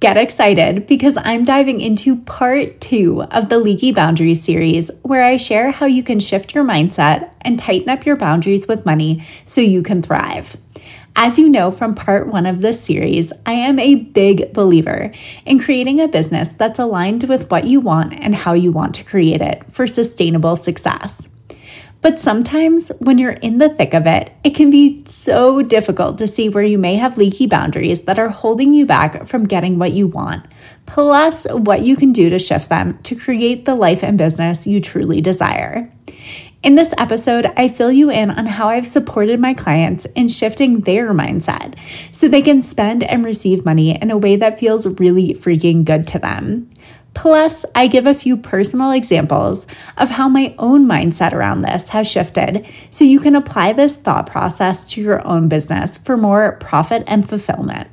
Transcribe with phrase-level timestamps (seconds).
[0.00, 5.36] Get excited because I'm diving into part two of the Leaky Boundaries series, where I
[5.36, 9.60] share how you can shift your mindset and tighten up your boundaries with money so
[9.60, 10.56] you can thrive.
[11.14, 15.12] As you know from part one of this series, I am a big believer
[15.44, 19.04] in creating a business that's aligned with what you want and how you want to
[19.04, 21.28] create it for sustainable success.
[22.02, 26.26] But sometimes when you're in the thick of it, it can be so difficult to
[26.26, 29.92] see where you may have leaky boundaries that are holding you back from getting what
[29.92, 30.46] you want,
[30.86, 34.80] plus what you can do to shift them to create the life and business you
[34.80, 35.92] truly desire.
[36.62, 40.82] In this episode, I fill you in on how I've supported my clients in shifting
[40.82, 41.74] their mindset
[42.12, 46.06] so they can spend and receive money in a way that feels really freaking good
[46.08, 46.69] to them.
[47.14, 52.10] Plus, I give a few personal examples of how my own mindset around this has
[52.10, 57.02] shifted so you can apply this thought process to your own business for more profit
[57.06, 57.88] and fulfillment.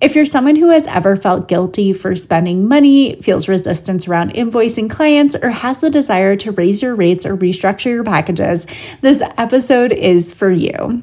[0.00, 4.90] If you're someone who has ever felt guilty for spending money, feels resistance around invoicing
[4.90, 8.66] clients, or has the desire to raise your rates or restructure your packages,
[9.00, 11.02] this episode is for you.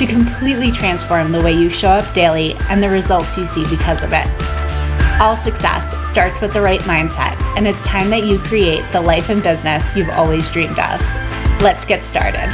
[0.00, 4.02] to completely transform the way you show up daily and the results you see because
[4.02, 4.26] of it.
[5.20, 9.28] All success starts with the right mindset, and it's time that you create the life
[9.28, 11.02] and business you've always dreamed of.
[11.60, 12.48] Let's get started.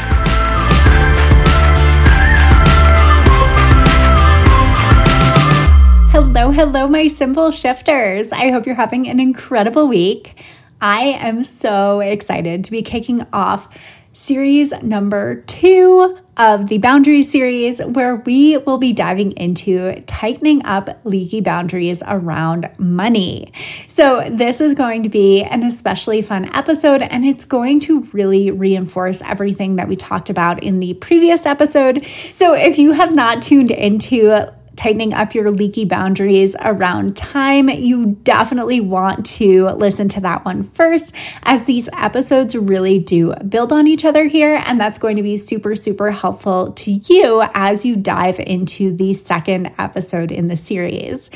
[6.10, 8.32] Hello, hello, my simple shifters.
[8.32, 10.34] I hope you're having an incredible week.
[10.80, 13.72] I am so excited to be kicking off
[14.12, 21.00] series number two of the boundaries series, where we will be diving into tightening up
[21.04, 23.52] leaky boundaries around money.
[23.88, 28.50] So, this is going to be an especially fun episode, and it's going to really
[28.50, 32.04] reinforce everything that we talked about in the previous episode.
[32.30, 38.18] So, if you have not tuned into tightening up your leaky boundaries around time, you
[38.22, 43.86] definitely want to listen to that one first, as these episodes really do build on
[43.86, 44.62] each other here.
[44.64, 49.14] And that's going to be super, super helpful to you as you dive into the
[49.14, 51.30] second episode in the series.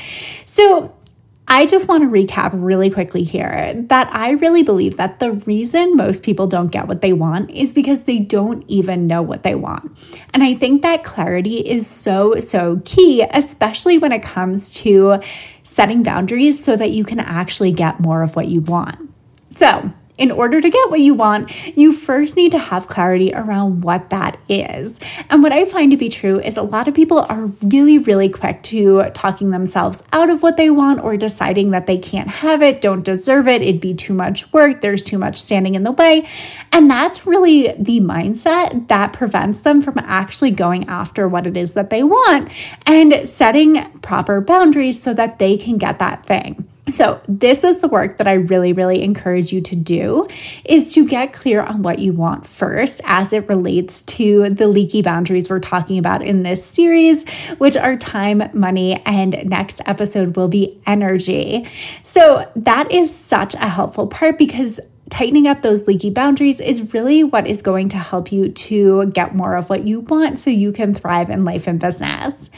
[0.45, 0.95] So,
[1.51, 5.97] I just want to recap really quickly here that I really believe that the reason
[5.97, 9.53] most people don't get what they want is because they don't even know what they
[9.53, 9.91] want.
[10.33, 15.19] And I think that clarity is so, so key, especially when it comes to
[15.63, 19.11] setting boundaries so that you can actually get more of what you want.
[19.53, 23.81] So, in order to get what you want, you first need to have clarity around
[23.81, 24.99] what that is.
[25.29, 28.29] And what I find to be true is a lot of people are really, really
[28.29, 32.61] quick to talking themselves out of what they want or deciding that they can't have
[32.61, 35.91] it, don't deserve it, it'd be too much work, there's too much standing in the
[35.91, 36.27] way.
[36.71, 41.73] And that's really the mindset that prevents them from actually going after what it is
[41.73, 42.49] that they want
[42.85, 46.67] and setting proper boundaries so that they can get that thing.
[46.89, 50.27] So, this is the work that I really, really encourage you to do
[50.65, 55.03] is to get clear on what you want first as it relates to the leaky
[55.03, 60.47] boundaries we're talking about in this series, which are time, money, and next episode will
[60.47, 61.69] be energy.
[62.01, 64.79] So, that is such a helpful part because
[65.11, 69.35] tightening up those leaky boundaries is really what is going to help you to get
[69.35, 72.49] more of what you want so you can thrive in life and business.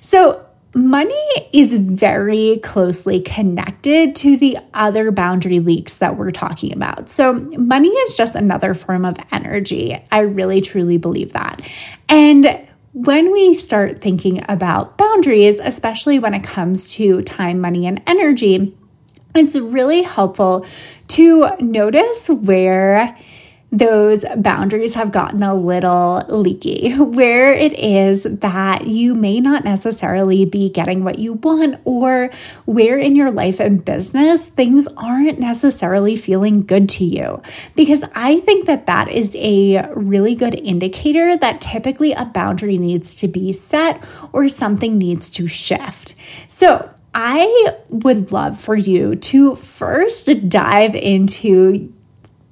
[0.00, 0.45] So,
[0.76, 7.08] money is very closely connected to the other boundary leaks that we're talking about.
[7.08, 9.98] So, money is just another form of energy.
[10.12, 11.62] I really truly believe that.
[12.10, 18.02] And when we start thinking about boundaries, especially when it comes to time, money, and
[18.06, 18.76] energy,
[19.34, 20.66] it's really helpful
[21.08, 23.16] to notice where
[23.72, 30.44] those boundaries have gotten a little leaky, where it is that you may not necessarily
[30.44, 32.30] be getting what you want, or
[32.64, 37.42] where in your life and business things aren't necessarily feeling good to you.
[37.74, 43.14] Because I think that that is a really good indicator that typically a boundary needs
[43.16, 44.02] to be set
[44.32, 46.14] or something needs to shift.
[46.48, 51.90] So, I would love for you to first dive into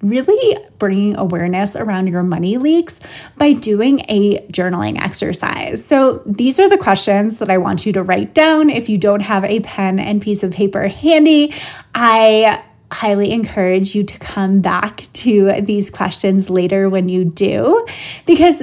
[0.05, 3.01] really bringing awareness around your money leaks
[3.37, 5.85] by doing a journaling exercise.
[5.85, 8.71] So, these are the questions that I want you to write down.
[8.71, 11.55] If you don't have a pen and piece of paper handy,
[11.95, 12.63] I
[12.93, 17.85] highly encourage you to come back to these questions later when you do,
[18.25, 18.63] because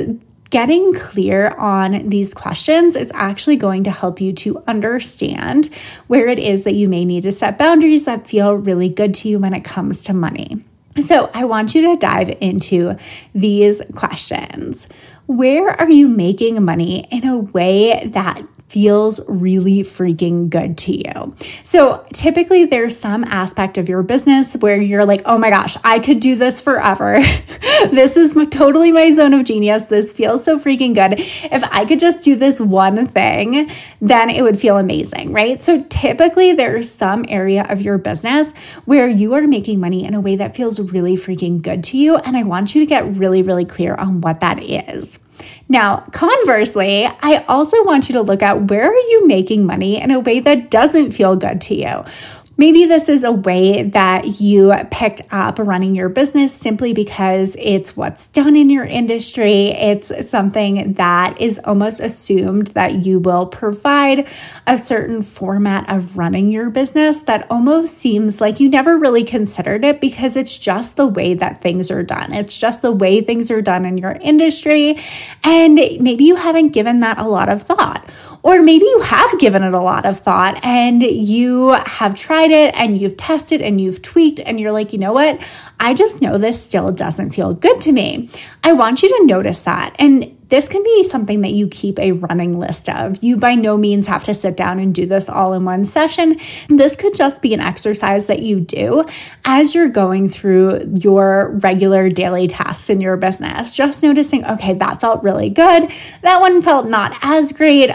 [0.52, 5.74] getting clear on these questions is actually going to help you to understand
[6.08, 9.30] where it is that you may need to set boundaries that feel really good to
[9.30, 10.64] you when it comes to money.
[11.00, 12.98] So, I want you to dive into
[13.34, 14.88] these questions.
[15.26, 21.36] Where are you making money in a way that feels really freaking good to you.
[21.64, 26.00] So typically there's some aspect of your business where you're like, oh my gosh, I
[26.00, 27.20] could do this forever.
[27.92, 29.88] this is totally my zone of genius.
[29.88, 31.20] This feels so freaking good.
[31.20, 33.70] If I could just do this one thing,
[34.00, 35.62] then it would feel amazing, right?
[35.62, 38.54] So typically there's some area of your business
[38.86, 42.16] where you are making money in a way that feels really freaking good to you.
[42.16, 45.20] And I want you to get really, really clear on what that is.
[45.70, 50.12] Now, conversely, I also want you to look at where are you making money in
[50.12, 52.04] a way that doesn't feel good to you?
[52.58, 57.98] Maybe this is a way that you picked up running your business simply because it's
[57.98, 59.70] what's done in your industry.
[59.70, 64.28] It's something that is almost assumed that you will provide
[64.68, 69.84] a certain format of running your business that almost seems like you never really considered
[69.84, 72.32] it because it's just the way that things are done.
[72.32, 75.00] It's just the way things are done in your industry.
[75.44, 78.08] And maybe you haven't given that a lot of thought.
[78.44, 82.74] Or maybe you have given it a lot of thought and you have tried it
[82.76, 85.40] and you've tested and you've tweaked and you're like, you know what?
[85.80, 88.30] I just know this still doesn't feel good to me.
[88.64, 89.96] I want you to notice that.
[89.98, 93.24] And this can be something that you keep a running list of.
[93.24, 96.40] You by no means have to sit down and do this all in one session.
[96.68, 99.06] This could just be an exercise that you do
[99.46, 103.74] as you're going through your regular daily tasks in your business.
[103.74, 105.90] Just noticing, okay, that felt really good.
[106.22, 107.90] That one felt not as great.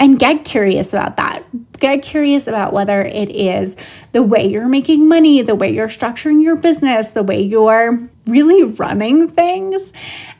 [0.00, 1.44] And get curious about that.
[1.78, 3.76] Get curious about whether it is
[4.12, 8.62] the way you're making money, the way you're structuring your business, the way you're really
[8.62, 9.92] running things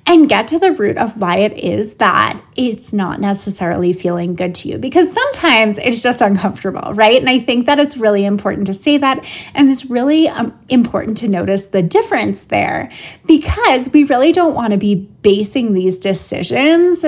[0.07, 4.55] and get to the root of why it is that it's not necessarily feeling good
[4.55, 7.21] to you because sometimes it's just uncomfortable, right?
[7.21, 9.25] And I think that it's really important to say that
[9.55, 12.91] and it's really um, important to notice the difference there
[13.27, 17.05] because we really don't want to be basing these decisions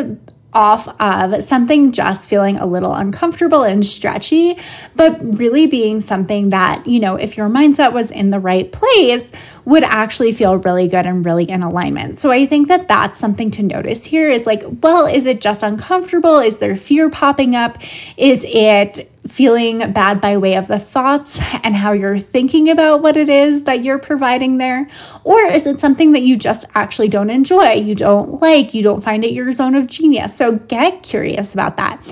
[0.55, 4.59] off of something just feeling a little uncomfortable and stretchy,
[4.95, 9.33] but really being something that, you know, if your mindset was in the right place,
[9.65, 12.19] would actually feel really good and really in alignment.
[12.19, 15.63] So I think that that's something to notice here is like, well, is it just
[15.63, 16.39] uncomfortable?
[16.39, 17.79] Is there fear popping up?
[18.17, 23.17] Is it feeling bad by way of the thoughts and how you're thinking about what
[23.17, 24.89] it is that you're providing there?
[25.25, 29.01] Or is it something that you just actually don't enjoy, you don't like, you don't
[29.01, 30.37] find it your zone of genius?
[30.37, 32.05] So get curious about that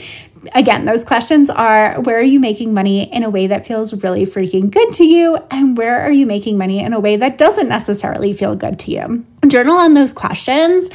[0.54, 4.24] again, those questions are where are you making money in a way that feels really
[4.24, 5.36] freaking good to you?
[5.50, 8.90] And where are you making money in a way that doesn't necessarily feel good to
[8.90, 9.24] you?
[9.46, 10.90] Journal on those questions.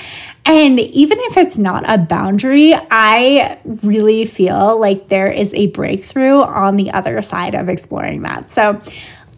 [0.46, 6.42] And even if it's not a boundary, I really feel like there is a breakthrough
[6.42, 8.50] on the other side of exploring that.
[8.50, 8.82] So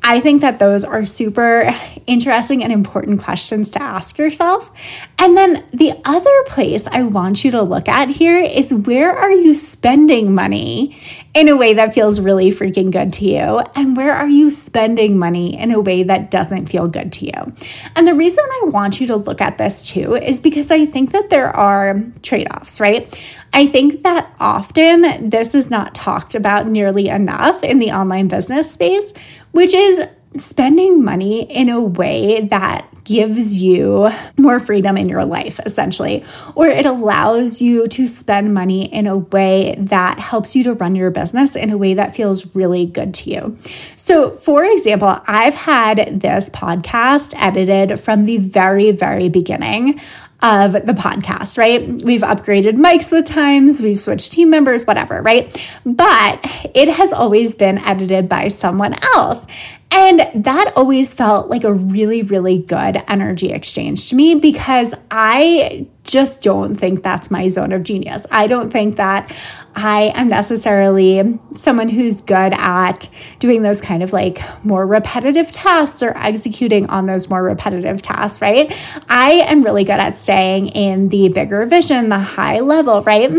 [0.10, 1.76] I think that those are super
[2.06, 4.72] interesting and important questions to ask yourself.
[5.20, 9.34] And then the other place I want you to look at here is where are
[9.34, 10.98] you spending money
[11.34, 13.60] in a way that feels really freaking good to you?
[13.76, 17.54] And where are you spending money in a way that doesn't feel good to you?
[17.98, 21.12] And the reason I want you to look at this too is because I think
[21.12, 23.14] that there are trade offs, right?
[23.54, 28.72] I think that often this is not talked about nearly enough in the online business
[28.72, 29.14] space,
[29.58, 30.00] which is
[30.38, 36.24] spending money in a way that gives you more freedom in your life, essentially,
[36.54, 40.94] or it allows you to spend money in a way that helps you to run
[40.94, 43.58] your business in a way that feels really good to you.
[43.96, 50.00] So, for example, I've had this podcast edited from the very, very beginning
[50.42, 51.88] of the podcast, right?
[51.88, 55.56] We've upgraded mics with times, we've switched team members, whatever, right?
[55.84, 56.40] But
[56.76, 59.48] it has always been edited by someone else.
[59.90, 65.88] And that always felt like a really, really good energy exchange to me because I
[66.04, 68.26] just don't think that's my zone of genius.
[68.30, 69.34] I don't think that
[69.76, 76.04] I am necessarily someone who's good at doing those kind of like more repetitive tasks
[76.04, 78.76] or executing on those more repetitive tasks, right?
[79.10, 83.32] I am really good at staying in the bigger vision, the high level, right?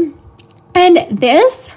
[0.74, 1.70] And this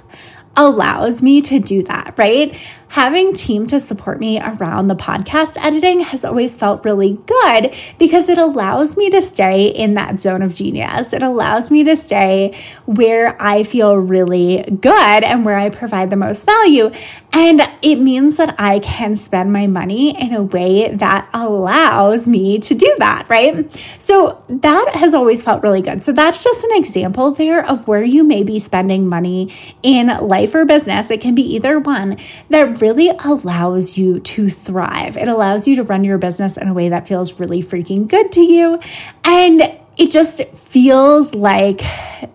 [0.56, 2.58] allows me to do that, right?
[2.92, 8.28] Having team to support me around the podcast editing has always felt really good because
[8.28, 11.14] it allows me to stay in that zone of genius.
[11.14, 12.54] It allows me to stay
[12.86, 16.92] where I feel really good and where I provide the most value.
[17.32, 22.60] And it means that I can spend my money in a way that allows me
[22.60, 23.72] to do that, right?
[24.00, 26.02] So that has always felt really good.
[26.02, 30.54] So that's just an example there of where you may be spending money in life
[30.54, 31.10] or business.
[31.10, 32.18] It can be either one
[32.50, 35.16] that really allows you to thrive.
[35.16, 38.32] It allows you to run your business in a way that feels really freaking good
[38.34, 38.80] to you.
[39.24, 41.82] And it just feels like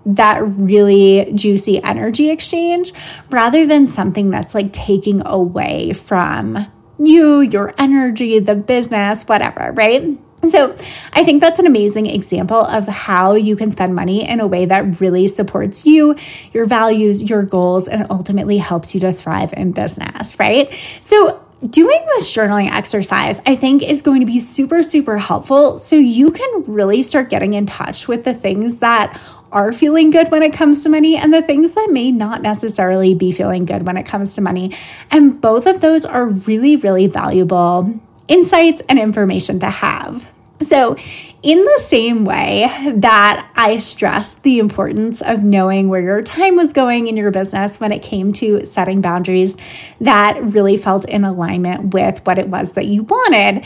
[0.05, 2.93] that really juicy energy exchange
[3.31, 10.19] rather than something that's like taking away from you, your energy, the business, whatever, right?
[10.49, 10.77] So,
[11.13, 14.65] I think that's an amazing example of how you can spend money in a way
[14.67, 16.15] that really supports you,
[16.53, 20.73] your values, your goals, and ultimately helps you to thrive in business, right?
[21.01, 25.79] So, doing this journaling exercise, I think, is going to be super, super helpful.
[25.79, 29.21] So you can really start getting in touch with the things that
[29.53, 33.15] are feeling good when it comes to money and the things that may not necessarily
[33.15, 34.77] be feeling good when it comes to money.
[35.11, 40.27] And both of those are really, really valuable insights and information to have.
[40.63, 40.97] So,
[41.43, 46.73] in the same way that I stressed the importance of knowing where your time was
[46.73, 49.57] going in your business when it came to setting boundaries
[50.01, 53.65] that really felt in alignment with what it was that you wanted,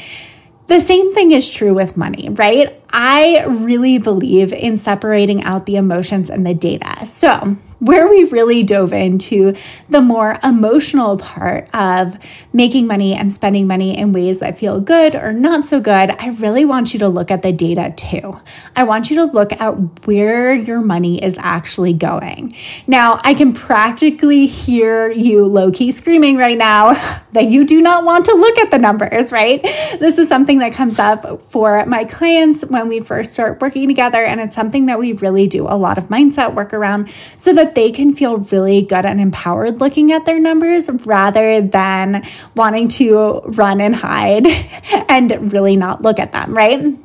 [0.66, 2.80] the same thing is true with money, right?
[2.90, 7.06] I really believe in separating out the emotions and the data.
[7.06, 9.54] So, where we really dove into
[9.88, 12.16] the more emotional part of
[12.52, 16.28] making money and spending money in ways that feel good or not so good, I
[16.28, 18.40] really want you to look at the data too.
[18.76, 22.54] I want you to look at where your money is actually going.
[22.86, 26.92] Now, I can practically hear you low key screaming right now
[27.32, 29.62] that you do not want to look at the numbers, right?
[29.62, 34.22] This is something that comes up for my clients when we first start working together,
[34.22, 37.69] and it's something that we really do a lot of mindset work around so that
[37.74, 43.40] they can feel really good and empowered looking at their numbers rather than wanting to
[43.44, 44.46] run and hide
[45.08, 46.96] and really not look at them, right?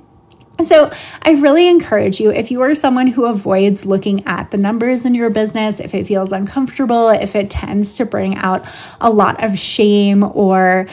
[0.63, 0.89] So,
[1.22, 5.13] I really encourage you if you are someone who avoids looking at the numbers in
[5.13, 8.65] your business, if it feels uncomfortable, if it tends to bring out
[9.01, 10.88] a lot of shame or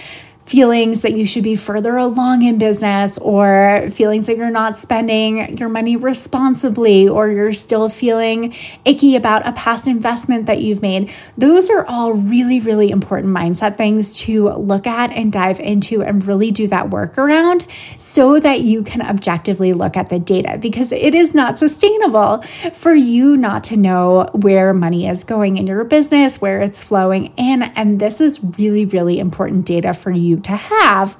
[0.44, 5.56] feelings that you should be further along in business or feelings that you're not spending
[5.56, 11.10] your money responsibly or you're still feeling icky about a past investment that you've made.
[11.38, 16.26] Those are all really, really important mindset things to look at and dive into and
[16.26, 17.64] really do that work around
[17.96, 22.42] so that you can objectively look at the data because it is not sustainable
[22.74, 27.32] for you not to know where money is going in your business, where it's flowing
[27.36, 27.62] in.
[27.62, 31.16] And this is really, really important data for you to have.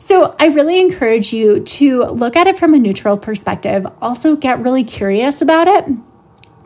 [0.00, 4.60] So I really encourage you to look at it from a neutral perspective, also get
[4.60, 5.86] really curious about it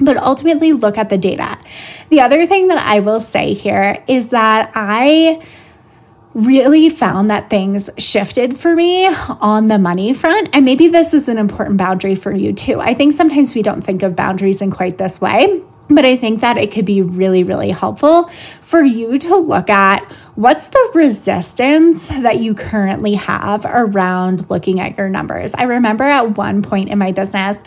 [0.00, 1.58] but ultimately look at the data.
[2.08, 5.46] The other thing that I will say here is that I
[6.32, 9.06] really found that things shifted for me
[9.40, 10.48] on the money front.
[10.52, 12.80] And maybe this is an important boundary for you too.
[12.80, 15.62] I think sometimes we don't think of boundaries in quite this way.
[15.90, 18.30] But I think that it could be really, really helpful
[18.60, 20.04] for you to look at
[20.36, 25.52] what's the resistance that you currently have around looking at your numbers.
[25.54, 27.58] I remember at one point in my business,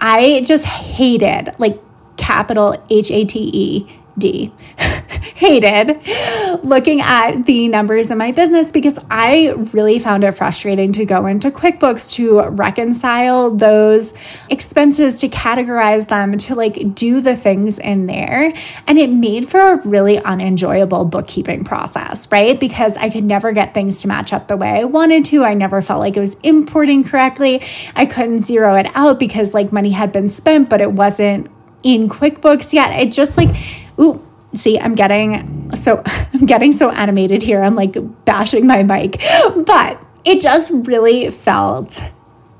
[0.00, 1.78] I just hated, like,
[2.16, 4.52] capital H A T E D.
[5.38, 6.00] hated
[6.64, 11.26] looking at the numbers in my business because I really found it frustrating to go
[11.26, 14.12] into QuickBooks to reconcile those
[14.48, 18.52] expenses, to categorize them, to like do the things in there.
[18.88, 22.58] And it made for a really unenjoyable bookkeeping process, right?
[22.58, 25.44] Because I could never get things to match up the way I wanted to.
[25.44, 27.62] I never felt like it was importing correctly.
[27.94, 31.48] I couldn't zero it out because like money had been spent, but it wasn't
[31.84, 32.98] in QuickBooks yet.
[33.00, 33.54] It just like,
[34.00, 36.02] ooh, see i'm getting so
[36.34, 37.62] i'm getting so animated here.
[37.62, 39.20] I'm like bashing my mic.
[39.66, 42.02] But it just really felt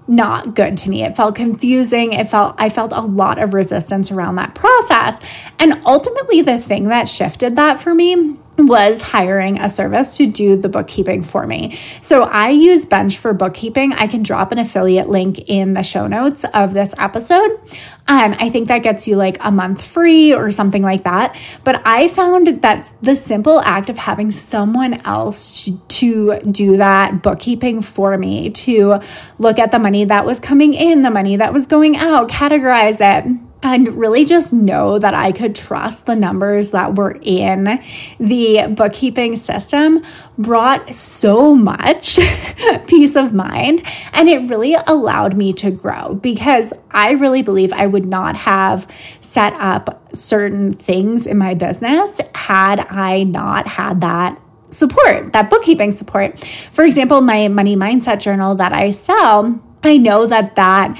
[0.06, 1.04] not good to me.
[1.04, 2.12] It felt confusing.
[2.12, 5.18] It felt i felt a lot of resistance around that process.
[5.58, 10.56] And ultimately the thing that shifted that for me was hiring a service to do
[10.56, 11.78] the bookkeeping for me.
[12.00, 13.92] So I use Bench for bookkeeping.
[13.92, 17.60] I can drop an affiliate link in the show notes of this episode.
[18.08, 21.36] Um, I think that gets you like a month free or something like that.
[21.62, 27.22] But I found that the simple act of having someone else to, to do that
[27.22, 29.00] bookkeeping for me, to
[29.38, 32.98] look at the money that was coming in, the money that was going out, categorize
[33.00, 37.82] it and really just know that I could trust the numbers that were in
[38.18, 40.04] the bookkeeping system
[40.36, 42.16] brought so much
[42.86, 43.82] peace of mind.
[44.12, 48.86] And it really allowed me to grow because I really believe I would not have
[49.20, 55.92] set up certain things in my business had I not had that support, that bookkeeping
[55.92, 56.38] support.
[56.70, 60.98] For example, my money mindset journal that I sell, I know that that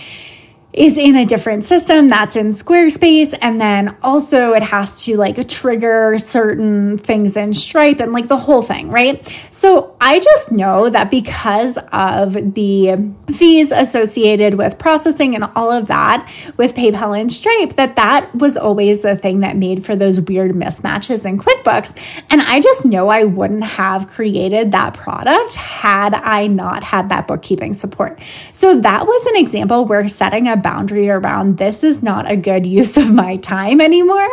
[0.72, 3.36] is in a different system that's in Squarespace.
[3.40, 8.36] And then also it has to like trigger certain things in Stripe and like the
[8.36, 9.26] whole thing, right?
[9.50, 15.86] So I just know that because of the fees associated with processing and all of
[15.86, 20.20] that with PayPal and Stripe, that that was always the thing that made for those
[20.20, 21.96] weird mismatches in QuickBooks.
[22.28, 27.26] And I just know I wouldn't have created that product had I not had that
[27.26, 28.20] bookkeeping support.
[28.52, 32.66] So that was an example where setting a boundary around this is not a good
[32.66, 34.28] use of my time anymore,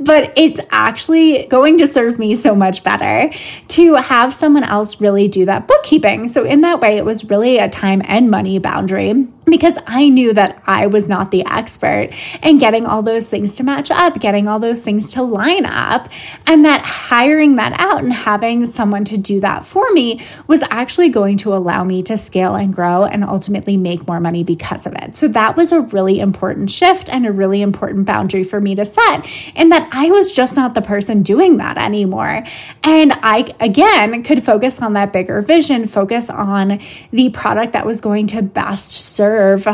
[0.00, 3.32] but it's actually going to serve me so much better
[3.68, 6.28] to have someone else really do that bookkeeping.
[6.28, 10.32] So, in that way, it was really a time and money boundary because I knew
[10.34, 12.10] that I was not the expert
[12.42, 16.08] and getting all those things to match up, getting all those things to line up,
[16.46, 21.08] and that hiring that out and having someone to do that for me was actually
[21.08, 24.94] going to allow me to scale and grow and ultimately make more money because of
[24.94, 25.16] it.
[25.16, 28.84] So that was a really important shift and a really important boundary for me to
[28.84, 32.44] set, in that I was just not the person doing that anymore.
[32.82, 36.80] And I, again, could focus on that bigger vision, focus on
[37.10, 39.66] the product that was going to best serve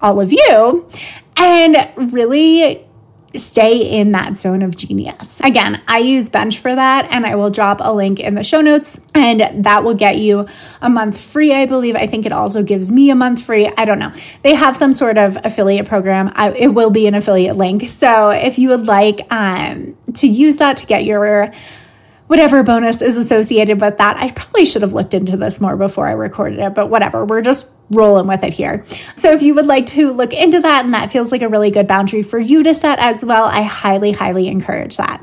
[0.00, 0.88] all of you,
[1.36, 2.84] and really
[3.36, 5.40] stay in that zone of genius.
[5.40, 8.60] Again, I use Bench for that, and I will drop a link in the show
[8.60, 10.46] notes, and that will get you
[10.80, 11.94] a month free, I believe.
[11.96, 13.70] I think it also gives me a month free.
[13.76, 14.12] I don't know.
[14.42, 16.32] They have some sort of affiliate program.
[16.34, 17.88] I, it will be an affiliate link.
[17.88, 21.52] So if you would like um, to use that to get your
[22.28, 24.16] whatever bonus is associated with that.
[24.16, 27.24] I probably should have looked into this more before I recorded it, but whatever.
[27.24, 28.84] We're just rolling with it here.
[29.16, 31.70] So if you would like to look into that and that feels like a really
[31.70, 35.22] good boundary for you to set as well, I highly, highly encourage that.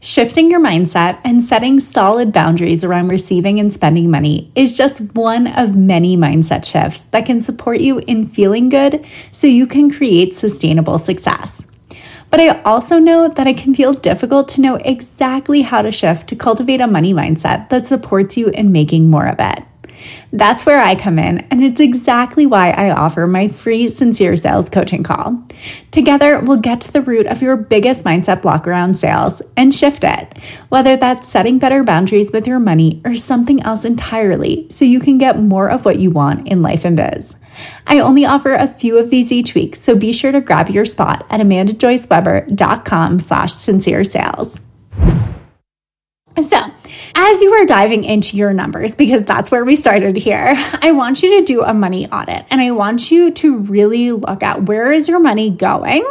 [0.00, 5.48] Shifting your mindset and setting solid boundaries around receiving and spending money is just one
[5.48, 10.32] of many mindset shifts that can support you in feeling good so you can create
[10.32, 11.66] sustainable success.
[12.30, 16.28] But I also know that it can feel difficult to know exactly how to shift
[16.28, 19.64] to cultivate a money mindset that supports you in making more of it.
[20.32, 24.68] That's where I come in, and it's exactly why I offer my free Sincere Sales
[24.68, 25.42] coaching call.
[25.90, 30.04] Together, we'll get to the root of your biggest mindset block around sales and shift
[30.04, 30.36] it,
[30.68, 35.18] whether that's setting better boundaries with your money or something else entirely, so you can
[35.18, 37.36] get more of what you want in life and biz.
[37.86, 40.84] I only offer a few of these each week, so be sure to grab your
[40.84, 44.60] spot at amandajoyceweber.com slash sincere sales.
[46.42, 46.70] So,
[47.14, 51.22] as you are diving into your numbers, because that's where we started here, I want
[51.22, 54.92] you to do a money audit and I want you to really look at where
[54.92, 56.04] is your money going?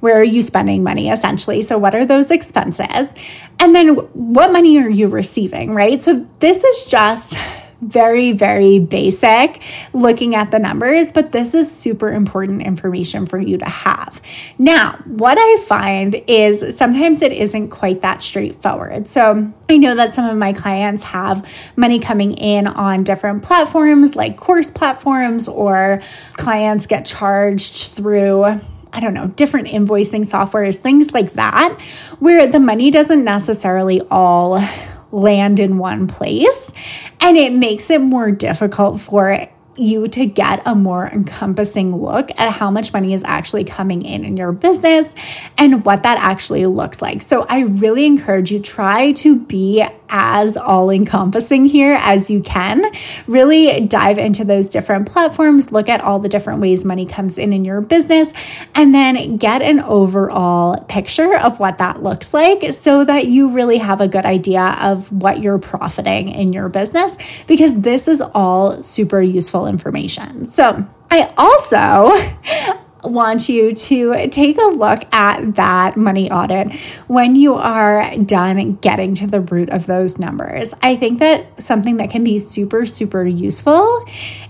[0.00, 1.62] Where are you spending money essentially?
[1.62, 3.14] So, what are those expenses?
[3.58, 6.00] And then, what money are you receiving, right?
[6.02, 7.36] So, this is just
[7.80, 9.62] very, very basic
[9.92, 14.20] looking at the numbers, but this is super important information for you to have.
[14.58, 19.06] Now, what I find is sometimes it isn't quite that straightforward.
[19.06, 24.16] So I know that some of my clients have money coming in on different platforms
[24.16, 28.60] like course platforms, or clients get charged through
[28.90, 31.78] I don't know, different invoicing softwares, things like that,
[32.20, 34.64] where the money doesn't necessarily all
[35.10, 36.72] land in one place.
[37.20, 42.52] And it makes it more difficult for you to get a more encompassing look at
[42.52, 45.14] how much money is actually coming in in your business
[45.56, 47.22] and what that actually looks like.
[47.22, 52.84] So I really encourage you try to be as all encompassing here as you can.
[53.26, 57.52] Really dive into those different platforms, look at all the different ways money comes in
[57.52, 58.32] in your business,
[58.74, 63.78] and then get an overall picture of what that looks like so that you really
[63.78, 67.16] have a good idea of what you're profiting in your business
[67.46, 70.48] because this is all super useful information.
[70.48, 76.74] So, I also want you to take a look at that money audit
[77.06, 80.74] when you are done getting to the root of those numbers.
[80.82, 84.04] I think that something that can be super, super useful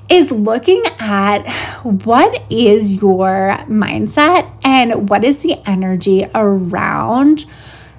[0.09, 1.47] is looking at
[1.83, 7.45] what is your mindset and what is the energy around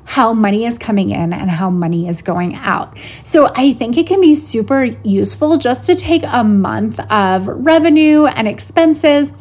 [0.10, 2.98] how money is coming in and how money is going out.
[3.22, 8.26] So I think it can be super useful just to take a month of revenue
[8.26, 9.34] and expenses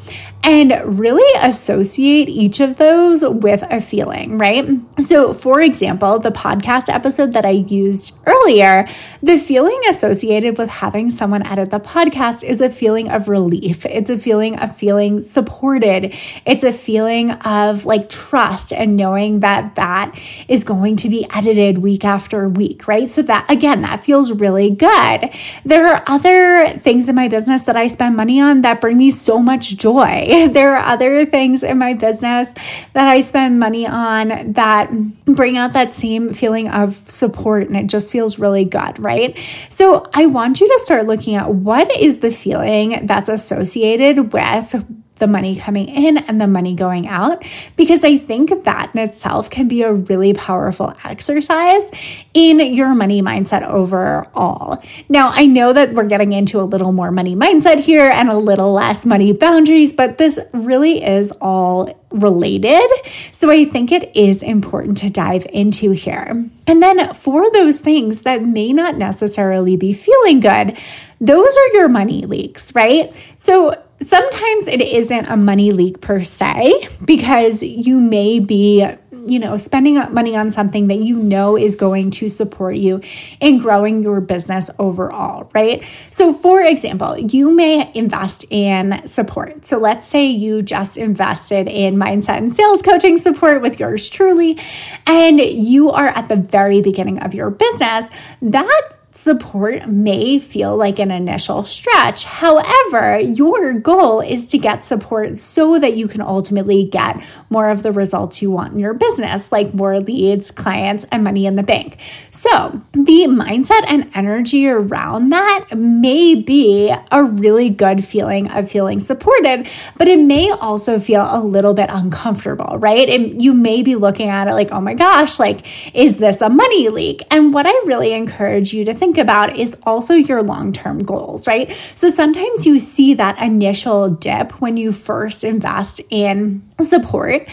[0.44, 4.66] and really associate each of those with a feeling, right?
[5.00, 8.86] So, for example, the podcast episode that I used earlier,
[9.22, 13.84] the feeling associated with having someone edit the podcast is a feeling of relief.
[13.84, 16.14] It's a feeling of feeling supported.
[16.46, 21.78] It's a feeling of like trust and knowing that that is going to be edited
[21.78, 23.08] week after week, right?
[23.08, 25.30] So, that again, that feels really good.
[25.64, 29.10] There are other things in my business that I spend money on that bring me
[29.10, 30.48] so much joy.
[30.52, 32.54] there are other things in my business
[32.92, 34.90] that I spend money on that
[35.24, 39.38] bring out that same feeling of support and it just feels really good, right?
[39.68, 44.84] So I want you to start looking at what is the feeling that's associated with
[45.18, 47.42] the money coming in and the money going out
[47.76, 51.90] because I think that in itself can be a really powerful exercise
[52.34, 54.82] in your money mindset overall.
[55.08, 58.36] Now, I know that we're getting into a little more money mindset here and a
[58.36, 62.88] little less money boundaries, but this really is all related.
[63.32, 66.48] So I think it is important to dive into here.
[66.66, 70.76] And then for those things that may not necessarily be feeling good,
[71.20, 73.14] those are your money leaks, right?
[73.36, 78.86] So sometimes it isn't a money leak per se because you may be
[79.28, 83.00] you know spending money on something that you know is going to support you
[83.40, 85.84] in growing your business overall right?
[86.10, 89.66] So for example you may invest in support.
[89.66, 94.58] So let's say you just invested in mindset and sales coaching support with yours truly
[95.06, 98.08] and you are at the very beginning of your business.
[98.42, 102.24] That support may feel like an initial stretch.
[102.24, 107.82] However, your goal is to get support so that you can ultimately get more of
[107.82, 111.62] the results you want in your business, like more leads, clients, and money in the
[111.62, 111.98] bank.
[112.30, 119.00] So, the mindset and energy around that may be a really good feeling of feeling
[119.00, 123.08] supported, but it may also feel a little bit uncomfortable, right?
[123.08, 126.48] And you may be looking at it like, oh my gosh, like, is this a
[126.48, 127.22] money leak?
[127.30, 131.46] And what I really encourage you to think about is also your long term goals,
[131.46, 131.72] right?
[131.94, 137.48] So sometimes you see that initial dip when you first invest in support.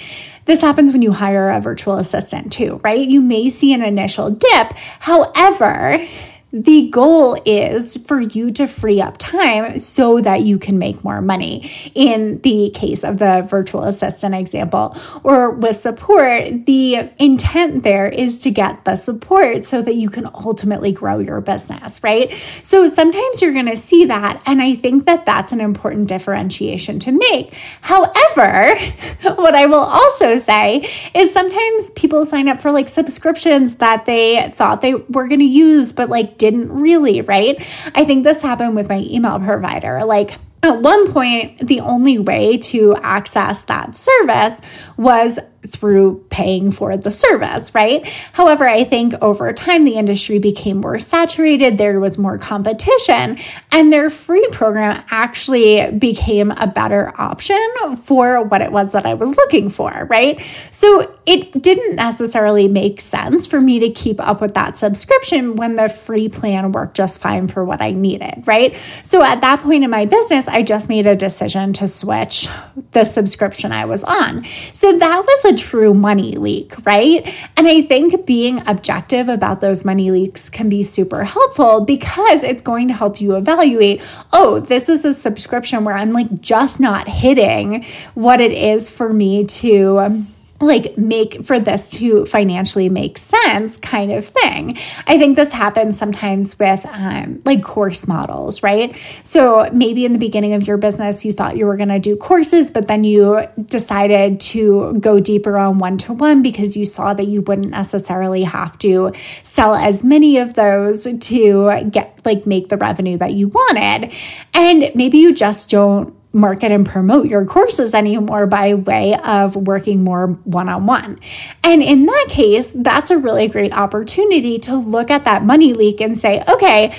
[0.46, 3.08] This happens when you hire a virtual assistant too, right?
[3.08, 4.74] You may see an initial dip.
[5.00, 6.08] However,
[6.56, 11.20] the goal is for you to free up time so that you can make more
[11.22, 11.70] money.
[11.94, 18.38] In the case of the virtual assistant example, or with support, the intent there is
[18.39, 22.32] to get the support so that you can ultimately grow your business, right?
[22.63, 24.41] So sometimes you're going to see that.
[24.46, 27.54] And I think that that's an important differentiation to make.
[27.82, 28.76] However,
[29.36, 34.50] what I will also say is sometimes people sign up for like subscriptions that they
[34.54, 37.56] thought they were going to use, but like didn't really, right?
[37.96, 40.06] I think this happened with my email provider.
[40.06, 44.62] Like, at one point, the only way to access that service
[44.98, 48.06] was through paying for the service, right?
[48.34, 53.38] However, I think over time the industry became more saturated, there was more competition,
[53.71, 57.62] and their free program actually became a better option
[58.04, 60.41] for what it was that I was looking for, right?
[60.71, 65.75] So it didn't necessarily make sense for me to keep up with that subscription when
[65.75, 68.75] the free plan worked just fine for what I needed, right?
[69.04, 72.47] So at that point in my business, I just made a decision to switch
[72.91, 74.45] the subscription I was on.
[74.73, 77.26] So that was a true money leak, right?
[77.58, 82.62] And I think being objective about those money leaks can be super helpful because it's
[82.62, 84.02] going to help you evaluate
[84.34, 89.12] oh, this is a subscription where I'm like just not hitting what it is for
[89.12, 90.26] me to
[90.62, 94.78] like make for this to financially make sense kind of thing.
[95.06, 98.96] I think this happens sometimes with um, like course models right?
[99.24, 102.15] So maybe in the beginning of your business you thought you were going to do
[102.15, 107.41] courses but then you decided to go deeper on one-to-one because you saw that you
[107.41, 109.12] wouldn't necessarily have to
[109.44, 114.12] sell as many of those to get like make the revenue that you wanted.
[114.54, 120.04] And maybe you just don't market and promote your courses anymore by way of working
[120.04, 121.17] more one on one.
[121.63, 126.02] And in that case, that's a really great opportunity to look at that money leak
[126.02, 126.93] and say, okay,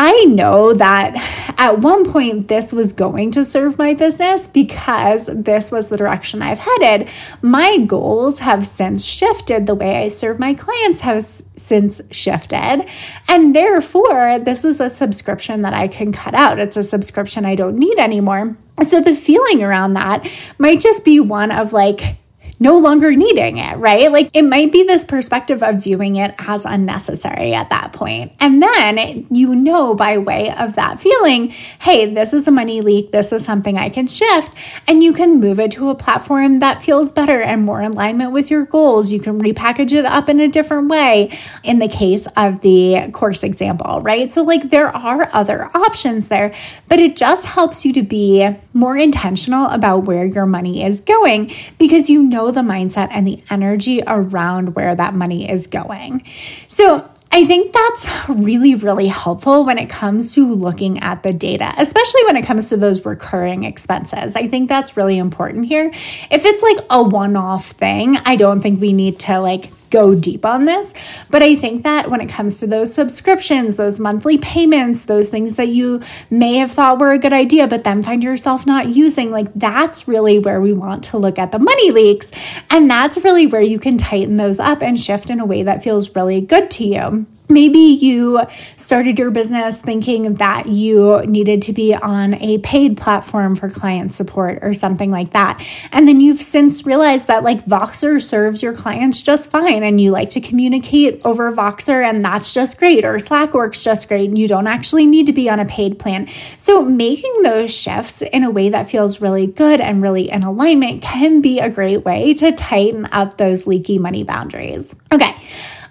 [0.00, 1.16] I know that
[1.58, 6.40] at one point this was going to serve my business because this was the direction
[6.40, 7.08] I've headed.
[7.42, 9.66] My goals have since shifted.
[9.66, 12.88] The way I serve my clients has since shifted.
[13.26, 16.60] And therefore, this is a subscription that I can cut out.
[16.60, 18.56] It's a subscription I don't need anymore.
[18.82, 22.16] So the feeling around that might just be one of like,
[22.60, 24.10] no longer needing it, right?
[24.10, 28.32] Like it might be this perspective of viewing it as unnecessary at that point.
[28.40, 31.48] And then you know by way of that feeling,
[31.80, 33.12] hey, this is a money leak.
[33.12, 34.50] This is something I can shift.
[34.86, 38.32] And you can move it to a platform that feels better and more in alignment
[38.32, 39.12] with your goals.
[39.12, 43.42] You can repackage it up in a different way in the case of the course
[43.42, 44.30] example, right?
[44.30, 46.54] So, like, there are other options there,
[46.88, 51.52] but it just helps you to be more intentional about where your money is going
[51.78, 56.22] because you the mindset and the energy around where that money is going.
[56.68, 61.74] So, I think that's really, really helpful when it comes to looking at the data,
[61.76, 64.34] especially when it comes to those recurring expenses.
[64.34, 65.90] I think that's really important here.
[66.30, 70.14] If it's like a one off thing, I don't think we need to like go
[70.14, 70.94] deep on this.
[71.30, 75.56] But I think that when it comes to those subscriptions, those monthly payments, those things
[75.56, 79.30] that you may have thought were a good idea, but then find yourself not using,
[79.30, 82.30] like that's really where we want to look at the money leaks.
[82.70, 85.82] And that's really where you can tighten those up and shift in a way that
[85.82, 87.26] feels really good to you.
[87.48, 88.40] Maybe you
[88.76, 94.12] started your business thinking that you needed to be on a paid platform for client
[94.12, 95.64] support or something like that.
[95.90, 100.10] And then you've since realized that like Voxer serves your clients just fine and you
[100.10, 104.38] like to communicate over Voxer and that's just great or Slack works just great and
[104.38, 106.28] you don't actually need to be on a paid plan.
[106.58, 111.02] So making those shifts in a way that feels really good and really in alignment
[111.02, 114.94] can be a great way to tighten up those leaky money boundaries.
[115.10, 115.34] Okay.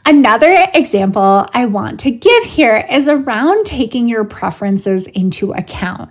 [0.10, 6.10] Another example I want to give here is around taking your preferences into account.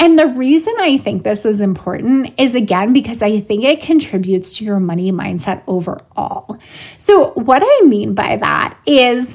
[0.00, 4.50] And the reason I think this is important is again because I think it contributes
[4.58, 6.58] to your money mindset overall.
[6.98, 9.32] So, what I mean by that is,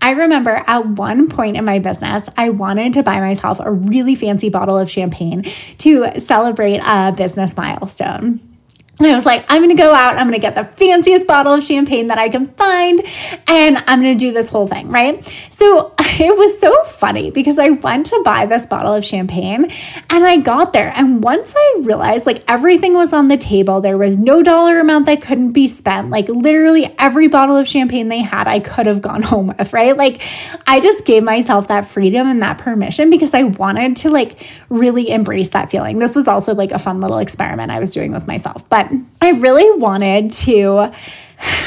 [0.00, 4.16] I remember at one point in my business, I wanted to buy myself a really
[4.16, 5.44] fancy bottle of champagne
[5.78, 8.53] to celebrate a business milestone.
[8.98, 11.64] And I was like, I'm gonna go out, I'm gonna get the fanciest bottle of
[11.64, 13.02] champagne that I can find,
[13.48, 15.22] and I'm gonna do this whole thing, right?
[15.50, 19.64] So it was so funny because I went to buy this bottle of champagne
[20.10, 20.92] and I got there.
[20.94, 25.06] And once I realized like everything was on the table, there was no dollar amount
[25.06, 26.10] that couldn't be spent.
[26.10, 29.96] Like literally every bottle of champagne they had, I could have gone home with, right?
[29.96, 30.22] Like
[30.68, 35.10] I just gave myself that freedom and that permission because I wanted to like really
[35.10, 35.98] embrace that feeling.
[35.98, 38.68] This was also like a fun little experiment I was doing with myself.
[38.68, 38.83] But
[39.20, 40.92] I really wanted to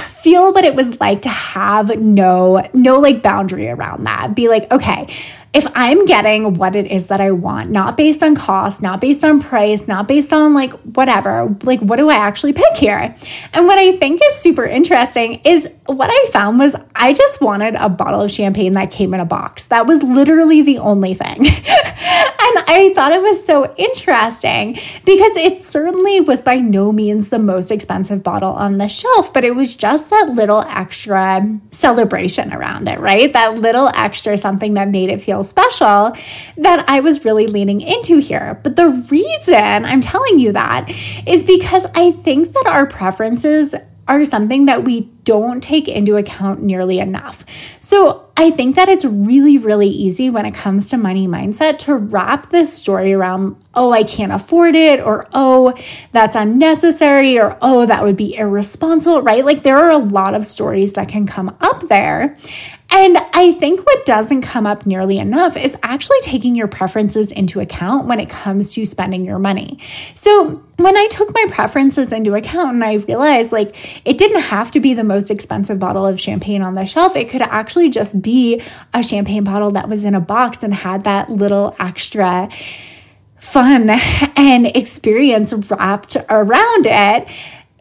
[0.08, 4.36] feel what it was like to have no no like boundary around that.
[4.36, 5.08] Be like, okay,
[5.54, 9.24] if I'm getting what it is that I want, not based on cost, not based
[9.24, 13.16] on price, not based on like whatever, like what do I actually pick here?
[13.54, 17.76] And what I think is super interesting is what I found was I just wanted
[17.76, 19.64] a bottle of champagne that came in a box.
[19.66, 21.38] That was literally the only thing.
[21.38, 24.74] and I thought it was so interesting
[25.06, 29.44] because it certainly was by no means the most expensive bottle on the shelf, but
[29.44, 33.32] it was just that little extra celebration around it, right?
[33.32, 36.16] That little extra something that made it feel special
[36.58, 38.60] that I was really leaning into here.
[38.64, 40.90] But the reason I'm telling you that
[41.26, 43.76] is because I think that our preferences
[44.08, 47.44] are something that we don't take into account nearly enough.
[47.82, 51.96] So I think that it's really, really easy when it comes to money mindset to
[51.96, 55.78] wrap this story around, oh, I can't afford it, or oh,
[56.14, 59.44] that's unnecessary, or oh, that would be irresponsible, right?
[59.44, 62.38] Like there are a lot of stories that can come up there.
[62.90, 67.60] And I think what doesn't come up nearly enough is actually taking your preferences into
[67.60, 69.78] account when it comes to spending your money.
[70.16, 74.72] So, when I took my preferences into account and I realized like it didn't have
[74.72, 78.22] to be the most expensive bottle of champagne on the shelf, it could actually just
[78.22, 78.62] be
[78.94, 82.50] a champagne bottle that was in a box and had that little extra
[83.40, 83.90] fun
[84.36, 87.28] and experience wrapped around it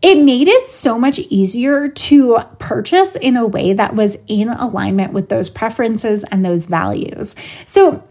[0.06, 5.12] it made it so much easier to purchase in a way that was in alignment
[5.12, 7.34] with those preferences and those values.
[7.64, 8.04] So,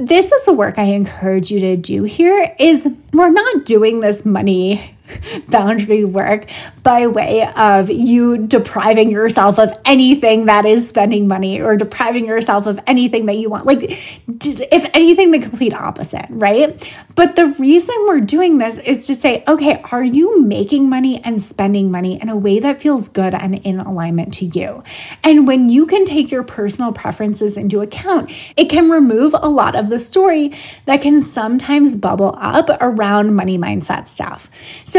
[0.00, 4.24] this is the work I encourage you to do here is we're not doing this
[4.24, 4.96] money
[5.48, 6.46] boundary work
[6.82, 12.66] by way of you depriving yourself of anything that is spending money or depriving yourself
[12.66, 13.66] of anything that you want.
[13.66, 16.92] Like, if anything, the complete opposite, right?
[17.14, 21.42] But the reason we're doing this is to say, okay, are you making money and
[21.42, 24.82] spending money in a way that feels good and in alignment to you?
[25.24, 29.74] And when you can take your personal preferences into account, it can remove a lot
[29.74, 30.52] of the story
[30.84, 34.48] that can sometimes bubble up around money mindset stuff.
[34.84, 34.97] So,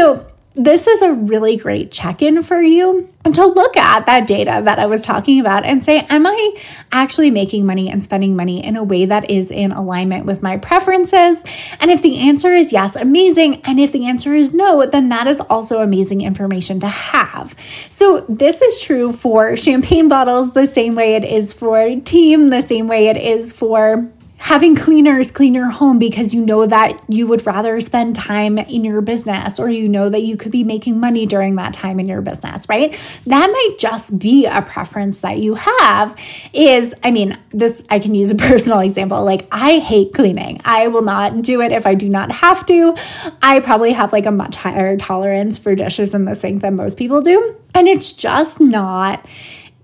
[0.54, 4.78] this is a really great check in for you to look at that data that
[4.80, 6.54] I was talking about and say, Am I
[6.90, 10.56] actually making money and spending money in a way that is in alignment with my
[10.56, 11.44] preferences?
[11.78, 13.62] And if the answer is yes, amazing.
[13.62, 17.54] And if the answer is no, then that is also amazing information to have.
[17.88, 22.62] So, this is true for champagne bottles the same way it is for team, the
[22.62, 24.10] same way it is for
[24.40, 28.84] having cleaners clean your home because you know that you would rather spend time in
[28.84, 32.08] your business or you know that you could be making money during that time in
[32.08, 32.90] your business, right?
[33.26, 36.16] That might just be a preference that you have
[36.54, 39.22] is I mean, this I can use a personal example.
[39.24, 40.60] Like I hate cleaning.
[40.64, 42.96] I will not do it if I do not have to.
[43.42, 46.96] I probably have like a much higher tolerance for dishes in the sink than most
[46.96, 47.56] people do.
[47.74, 49.24] And it's just not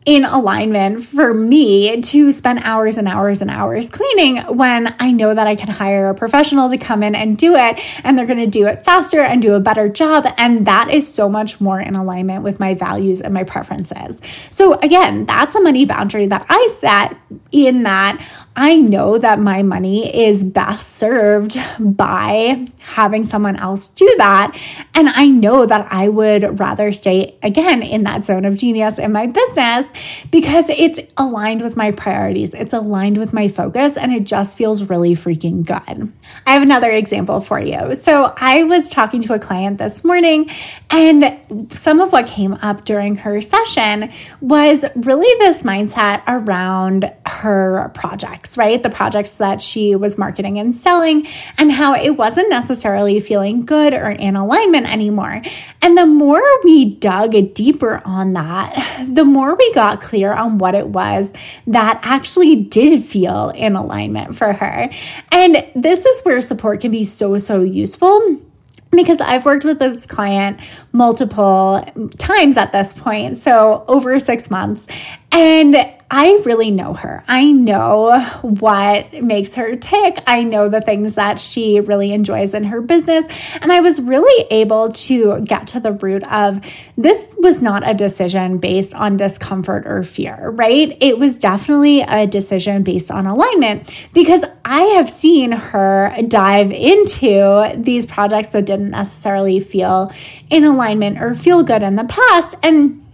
[0.06, 5.34] in alignment for me to spend hours and hours and hours cleaning when I know
[5.34, 8.38] that I can hire a professional to come in and do it and they're going
[8.38, 10.24] to do it faster and do a better job.
[10.38, 14.20] And that is so much more in alignment with my values and my preferences.
[14.48, 17.16] So, again, that's a money boundary that I set
[17.50, 18.24] in that
[18.56, 24.58] I know that my money is best served by having someone else do that.
[24.94, 29.12] And I know that I would rather stay again in that zone of genius in
[29.12, 29.86] my business
[30.30, 34.88] because it's aligned with my priorities, it's aligned with my focus, and it just feels
[34.88, 36.12] really freaking good.
[36.46, 37.94] I have another example for you.
[37.96, 40.48] So I was talking to a client this morning,
[40.88, 47.90] and some of what came up during her session was really this mindset around her
[47.94, 48.82] project right?
[48.82, 53.94] The projects that she was marketing and selling, and how it wasn't necessarily feeling good
[53.94, 55.40] or in alignment anymore.
[55.80, 60.74] And the more we dug deeper on that, the more we got clear on what
[60.74, 61.32] it was
[61.66, 64.90] that actually did feel in alignment for her.
[65.32, 68.40] And this is where support can be so, so useful
[68.90, 70.60] because I've worked with this client
[70.92, 71.84] multiple
[72.18, 74.86] times at this point, so over six months.
[75.32, 75.76] And
[76.08, 77.24] I really know her.
[77.26, 80.22] I know what makes her tick.
[80.26, 83.26] I know the things that she really enjoys in her business.
[83.60, 86.60] And I was really able to get to the root of
[86.96, 90.96] this was not a decision based on discomfort or fear, right?
[91.00, 97.74] It was definitely a decision based on alignment because I have seen her dive into
[97.76, 100.12] these projects that didn't necessarily feel
[100.50, 102.54] in alignment or feel good in the past.
[102.62, 103.05] And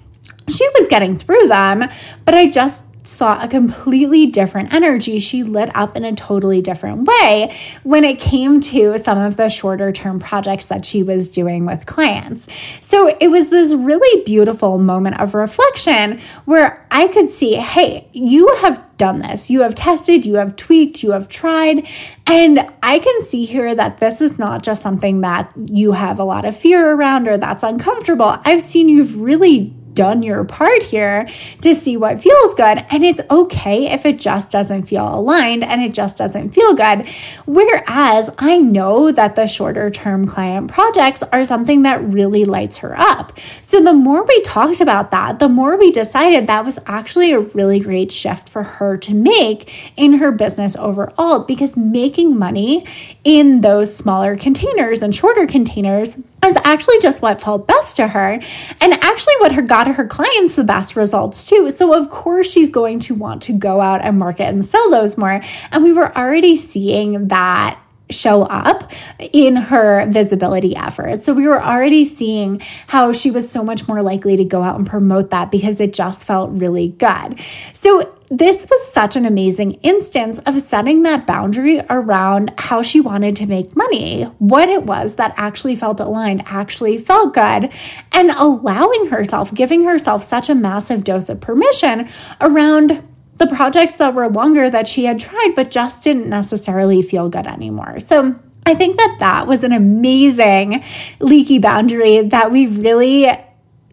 [0.49, 1.89] she was getting through them,
[2.25, 5.19] but I just saw a completely different energy.
[5.19, 9.49] She lit up in a totally different way when it came to some of the
[9.49, 12.49] shorter term projects that she was doing with clients.
[12.81, 18.55] So it was this really beautiful moment of reflection where I could see hey, you
[18.57, 19.51] have done this.
[19.51, 21.89] You have tested, you have tweaked, you have tried.
[22.27, 26.25] And I can see here that this is not just something that you have a
[26.25, 28.39] lot of fear around or that's uncomfortable.
[28.45, 31.29] I've seen you've really done your part here
[31.61, 32.85] to see what feels good.
[32.91, 37.09] And it's okay if it just doesn't feel aligned and it just doesn't feel good.
[37.47, 42.99] Whereas I know that the shorter term client projects are something that really lights her
[42.99, 43.39] up.
[43.63, 47.41] So the more we talked about that, the more we decided that was actually a
[47.41, 52.87] really great shift for her to make in her business overall because making money
[53.25, 58.41] in those smaller containers and shorter containers is actually just what felt best to her
[58.81, 61.71] and actually what her got her clients the best results too.
[61.71, 65.19] So of course she's going to want to go out and market and sell those
[65.19, 65.41] more.
[65.71, 67.82] And we were already seeing that
[68.12, 71.25] show up in her visibility efforts.
[71.25, 74.77] So we were already seeing how she was so much more likely to go out
[74.77, 77.40] and promote that because it just felt really good.
[77.72, 83.37] So this was such an amazing instance of setting that boundary around how she wanted
[83.37, 87.70] to make money, what it was that actually felt aligned, actually felt good,
[88.11, 92.09] and allowing herself, giving herself such a massive dose of permission
[92.40, 97.29] around the projects that were longer that she had tried but just didn't necessarily feel
[97.29, 97.99] good anymore.
[98.01, 100.85] So, I think that that was an amazing
[101.18, 103.29] leaky boundary that we really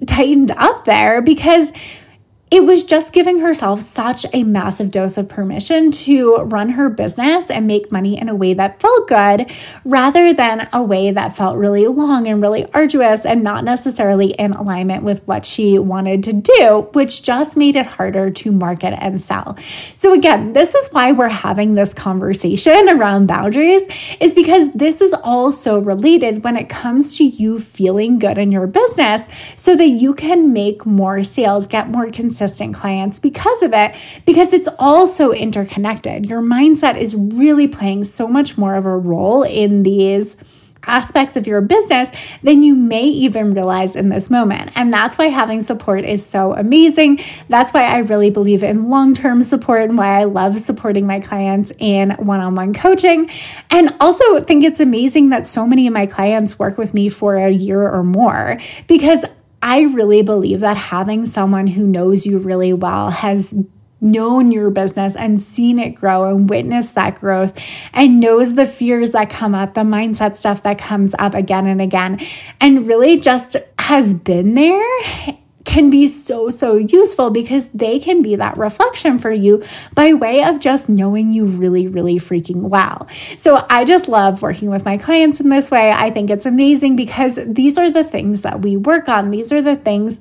[0.06, 1.72] tightened up there because
[2.52, 7.52] it was just giving herself such a massive dose of permission to run her business
[7.52, 9.46] and make money in a way that felt good
[9.86, 14.54] rather than a way that felt really long and really arduous and not necessarily in
[14.54, 19.22] alignment with what she wanted to do, which just made it harder to market and
[19.22, 19.56] sell.
[19.94, 23.84] So, again, this is why we're having this conversation around boundaries,
[24.20, 28.52] is because this is all so related when it comes to you feeling good in
[28.52, 33.62] your business so that you can make more sales, get more consistent consistent clients because
[33.64, 33.94] of it,
[34.26, 36.30] because it's all so interconnected.
[36.30, 40.38] Your mindset is really playing so much more of a role in these
[40.84, 42.10] aspects of your business
[42.42, 44.72] than you may even realize in this moment.
[44.76, 47.20] And that's why having support is so amazing.
[47.50, 51.20] That's why I really believe in long term support and why I love supporting my
[51.20, 53.30] clients in one on one coaching.
[53.70, 57.36] And also think it's amazing that so many of my clients work with me for
[57.36, 59.26] a year or more because
[59.62, 63.54] I really believe that having someone who knows you really well has
[64.02, 67.60] known your business and seen it grow and witnessed that growth
[67.94, 71.82] and knows the fears that come up, the mindset stuff that comes up again and
[71.82, 72.20] again,
[72.62, 75.38] and really just has been there
[75.70, 79.64] can be so, so useful because they can be that reflection for you
[79.94, 83.08] by way of just knowing you really, really freaking well.
[83.38, 85.92] So I just love working with my clients in this way.
[85.92, 89.30] I think it's amazing because these are the things that we work on.
[89.30, 90.20] These are the things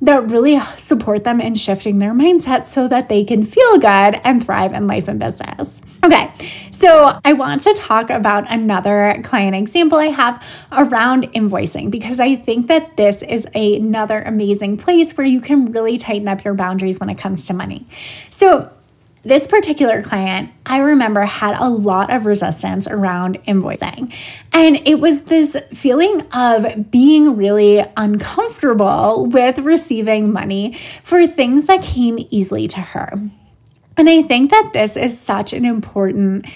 [0.00, 4.44] that really support them in shifting their mindset so that they can feel good and
[4.44, 5.80] thrive in life and business.
[6.04, 6.32] Okay,
[6.78, 12.36] so I want to talk about another client example I have around invoicing because I
[12.36, 17.00] think that this is another amazing place where you can really tighten up your boundaries
[17.00, 17.86] when it comes to money.
[18.30, 18.72] So,
[19.24, 24.14] this particular client, I remember, had a lot of resistance around invoicing.
[24.52, 31.82] And it was this feeling of being really uncomfortable with receiving money for things that
[31.82, 33.30] came easily to her.
[33.98, 36.46] And I think that this is such an important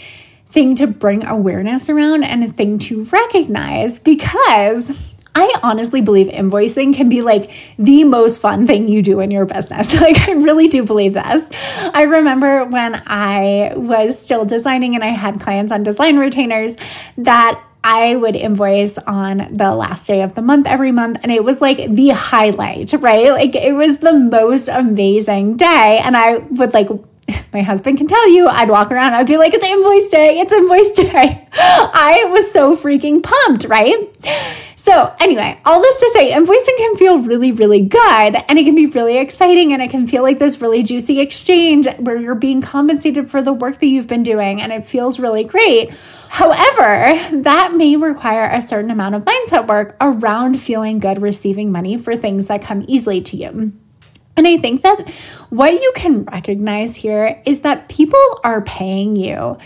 [0.47, 4.91] thing to bring awareness around and a thing to recognize because
[5.35, 9.47] I honestly believe invoicing can be like the most fun thing you do in your
[9.47, 9.93] business.
[10.03, 11.49] Like, I really do believe this.
[11.95, 16.77] I remember when I was still designing and I had clients on design retainers
[17.19, 21.21] that I would invoice on the last day of the month every month.
[21.23, 23.31] And it was like the highlight, right?
[23.31, 26.01] Like, it was the most amazing day.
[26.03, 26.89] And I would like,
[27.53, 30.53] my husband can tell you, I'd walk around, I'd be like, it's invoice day, it's
[30.53, 31.49] invoice day.
[31.53, 33.95] I was so freaking pumped, right?
[34.77, 38.01] So, anyway, all this to say, invoicing can feel really, really good
[38.49, 41.87] and it can be really exciting and it can feel like this really juicy exchange
[41.99, 45.45] where you're being compensated for the work that you've been doing and it feels really
[45.45, 45.91] great.
[46.31, 51.97] However, that may require a certain amount of mindset work around feeling good receiving money
[51.97, 53.73] for things that come easily to you.
[54.37, 55.11] And I think that
[55.51, 59.59] what you can recognize here is that people are paying you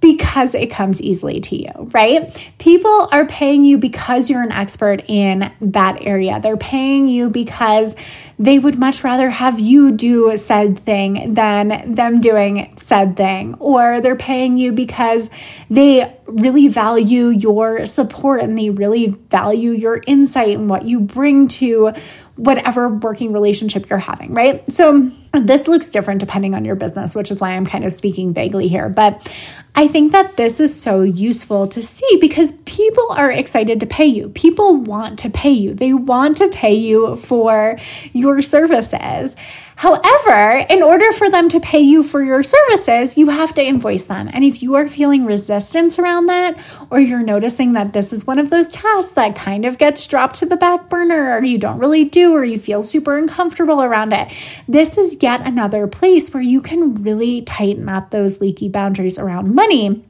[0.00, 2.52] because it comes easily to you, right?
[2.58, 6.40] People are paying you because you're an expert in that area.
[6.40, 7.94] They're paying you because
[8.38, 13.54] they would much rather have you do said thing than them doing said thing.
[13.58, 15.28] Or they're paying you because
[15.68, 21.48] they really value your support and they really value your insight and what you bring
[21.48, 21.92] to
[22.40, 24.66] whatever working relationship you're having, right?
[24.72, 28.32] So this looks different depending on your business, which is why I'm kind of speaking
[28.32, 28.88] vaguely here.
[28.88, 29.30] But
[29.74, 34.06] I think that this is so useful to see because people are excited to pay
[34.06, 34.30] you.
[34.30, 35.74] People want to pay you.
[35.74, 37.78] They want to pay you for
[38.12, 39.36] your services.
[39.80, 44.04] However, in order for them to pay you for your services, you have to invoice
[44.04, 44.28] them.
[44.30, 46.58] And if you are feeling resistance around that,
[46.90, 50.34] or you're noticing that this is one of those tasks that kind of gets dropped
[50.40, 54.12] to the back burner, or you don't really do, or you feel super uncomfortable around
[54.12, 54.30] it,
[54.68, 59.54] this is yet another place where you can really tighten up those leaky boundaries around
[59.54, 60.04] money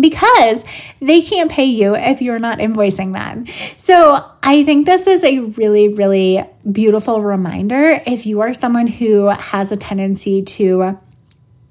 [0.00, 0.64] because
[1.00, 3.46] they can't pay you if you're not invoicing them.
[3.76, 8.02] So I think this is a really, really beautiful reminder.
[8.06, 10.98] If you are someone who has a tendency to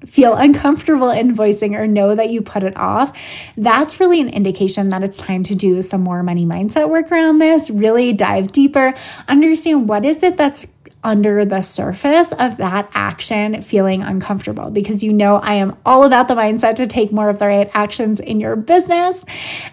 [0.06, 3.18] feel uncomfortable invoicing or know that you put it off,
[3.58, 7.40] that's really an indication that it's time to do some more money mindset work around
[7.40, 8.94] this, really dive deeper,
[9.28, 10.68] understand what is it that's
[11.06, 16.28] under the surface of that action feeling uncomfortable because you know I am all about
[16.28, 19.24] the mindset to take more of the right actions in your business.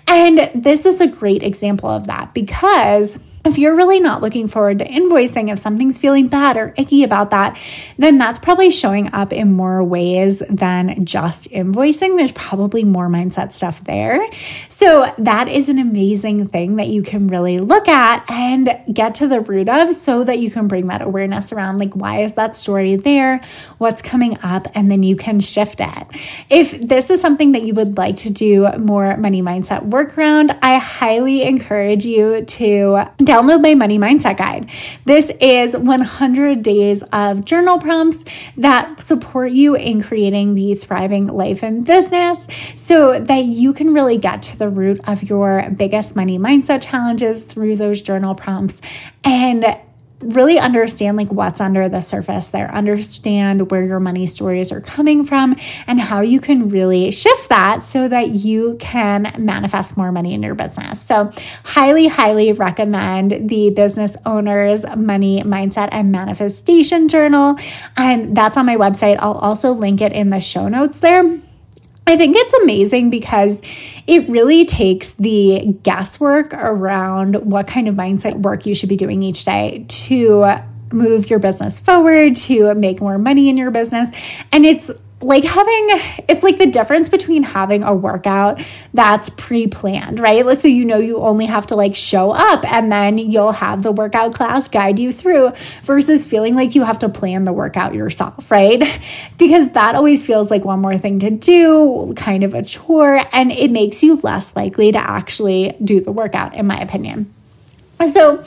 [0.07, 4.79] And this is a great example of that because if you're really not looking forward
[4.79, 7.59] to invoicing, if something's feeling bad or icky about that,
[7.97, 12.17] then that's probably showing up in more ways than just invoicing.
[12.17, 14.21] There's probably more mindset stuff there.
[14.69, 19.27] So, that is an amazing thing that you can really look at and get to
[19.27, 22.55] the root of so that you can bring that awareness around like, why is that
[22.55, 23.41] story there?
[23.79, 24.67] What's coming up?
[24.75, 26.07] And then you can shift it.
[26.49, 30.53] If this is something that you would like to do more money mindset work around,
[30.63, 34.69] I highly encourage you to download my money mindset guide.
[35.07, 38.27] This is 100 days of journal prompts
[38.59, 44.19] that support you in creating the thriving life and business so that you can really
[44.19, 48.83] get to the root of your biggest money mindset challenges through those journal prompts
[49.25, 49.79] and
[50.23, 55.25] really understand like what's under the surface there, understand where your money stories are coming
[55.25, 55.57] from
[55.87, 60.43] and how you can really shift that so that you can manifest more money in
[60.43, 61.01] your business.
[61.01, 61.31] So,
[61.65, 67.57] highly, highly recommend the Business Owners Money Mindset and Manifestation Journal.
[67.97, 69.19] And that's on my website.
[69.19, 71.41] I'll also link it in the show notes there.
[72.07, 73.63] I think it's amazing because
[74.07, 79.23] it really takes the guesswork around what kind of mindset work you should be doing
[79.23, 80.61] each day to
[80.93, 84.11] move your business forward, to make more money in your business.
[84.51, 84.91] And it's
[85.23, 85.87] like having
[86.29, 88.61] it's like the difference between having a workout
[88.93, 90.43] that's pre-planned right?
[90.57, 93.93] So you know you only have to like show up and then you'll have the
[93.93, 95.53] workout class guide you through
[95.83, 98.83] versus feeling like you have to plan the workout yourself right?
[99.39, 103.51] Because that always feels like one more thing to do kind of a chore and
[103.51, 107.33] it makes you less likely to actually do the workout in my opinion.
[108.09, 108.45] So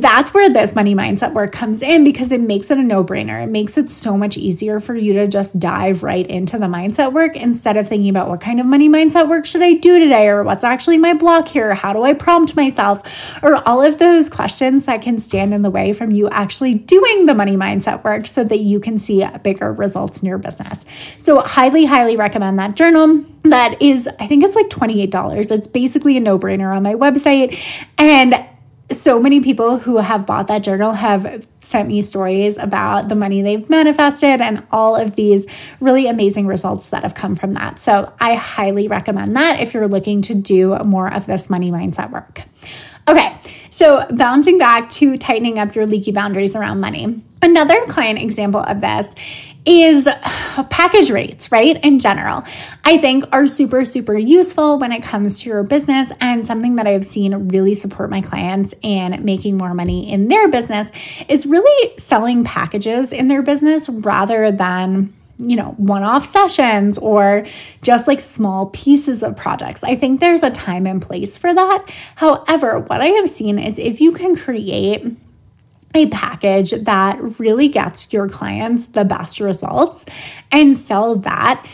[0.00, 3.42] that's where this money mindset work comes in because it makes it a no brainer.
[3.42, 7.12] It makes it so much easier for you to just dive right into the mindset
[7.12, 10.28] work instead of thinking about what kind of money mindset work should I do today
[10.28, 11.74] or what's actually my block here?
[11.74, 13.02] How do I prompt myself?
[13.42, 17.26] Or all of those questions that can stand in the way from you actually doing
[17.26, 20.84] the money mindset work so that you can see bigger results in your business.
[21.18, 23.24] So, highly, highly recommend that journal.
[23.42, 25.50] That is, I think it's like $28.
[25.50, 27.58] It's basically a no brainer on my website.
[27.98, 28.34] And
[28.92, 33.42] so many people who have bought that journal have sent me stories about the money
[33.42, 35.46] they've manifested and all of these
[35.80, 37.78] really amazing results that have come from that.
[37.78, 42.10] So I highly recommend that if you're looking to do more of this money mindset
[42.10, 42.42] work.
[43.08, 43.36] Okay,
[43.70, 47.22] so bouncing back to tightening up your leaky boundaries around money.
[47.40, 49.12] Another client example of this
[49.64, 50.08] is
[50.70, 51.82] package rates, right?
[51.84, 52.44] In general,
[52.84, 56.86] I think are super, super useful when it comes to your business and something that
[56.86, 60.90] I've seen really support my clients in making more money in their business
[61.28, 67.44] is really selling packages in their business rather than you know, one off sessions or
[67.82, 69.82] just like small pieces of projects.
[69.82, 71.90] I think there's a time and place for that.
[72.16, 75.04] However, what I have seen is if you can create
[75.94, 80.04] a package that really gets your clients the best results
[80.50, 81.66] and sell that,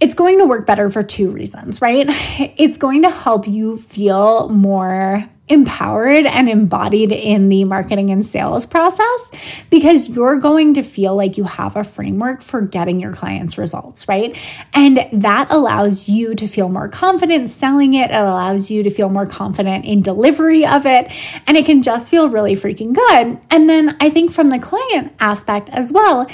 [0.00, 2.06] it's going to work better for two reasons, right?
[2.56, 8.64] It's going to help you feel more empowered and embodied in the marketing and sales
[8.64, 9.30] process
[9.68, 14.08] because you're going to feel like you have a framework for getting your clients results,
[14.08, 14.36] right?
[14.72, 18.10] And that allows you to feel more confident selling it.
[18.10, 21.12] It allows you to feel more confident in delivery of it.
[21.46, 23.38] And it can just feel really freaking good.
[23.50, 26.26] And then I think from the client aspect as well,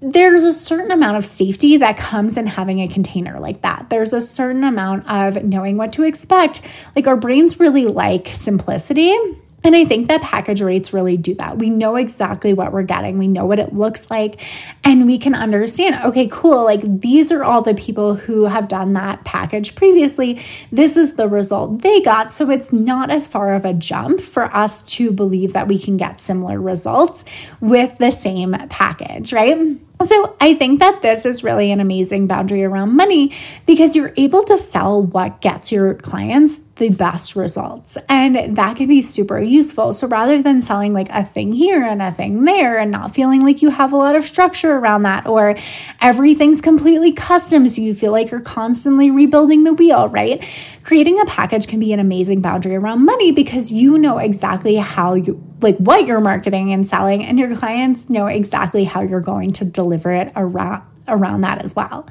[0.00, 3.90] there's a certain amount of safety that comes in having a container like that.
[3.90, 6.62] There's a certain amount of knowing what to expect.
[6.94, 9.16] Like our brains really like simplicity.
[9.64, 11.58] And I think that package rates really do that.
[11.58, 14.40] We know exactly what we're getting, we know what it looks like,
[14.84, 18.92] and we can understand okay, cool, like these are all the people who have done
[18.92, 20.40] that package previously.
[20.70, 22.32] This is the result they got.
[22.32, 25.96] So it's not as far of a jump for us to believe that we can
[25.96, 27.24] get similar results
[27.60, 29.76] with the same package, right?
[30.04, 33.34] So, I think that this is really an amazing boundary around money
[33.66, 37.98] because you're able to sell what gets your clients the best results.
[38.08, 39.92] And that can be super useful.
[39.92, 43.44] So, rather than selling like a thing here and a thing there and not feeling
[43.44, 45.56] like you have a lot of structure around that or
[46.00, 50.44] everything's completely custom, so you feel like you're constantly rebuilding the wheel, right?
[50.84, 55.14] Creating a package can be an amazing boundary around money because you know exactly how
[55.14, 59.52] you like what you're marketing and selling, and your clients know exactly how you're going
[59.54, 62.06] to deliver it around around that as well.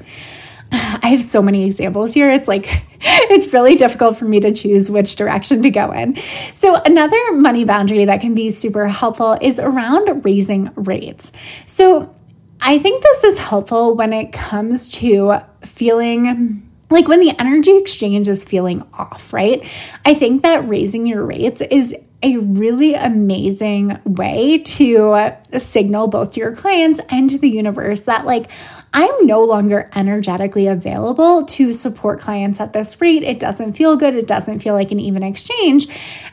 [0.72, 2.30] I have so many examples here.
[2.30, 2.66] It's like,
[3.00, 6.18] it's really difficult for me to choose which direction to go in.
[6.54, 11.32] So, another money boundary that can be super helpful is around raising rates.
[11.66, 12.14] So,
[12.60, 18.28] I think this is helpful when it comes to feeling like when the energy exchange
[18.28, 19.64] is feeling off, right?
[20.06, 26.40] I think that raising your rates is a really amazing way to signal both to
[26.40, 28.50] your clients and to the universe that, like,
[28.92, 33.22] I'm no longer energetically available to support clients at this rate.
[33.22, 34.16] It doesn't feel good.
[34.16, 35.86] It doesn't feel like an even exchange.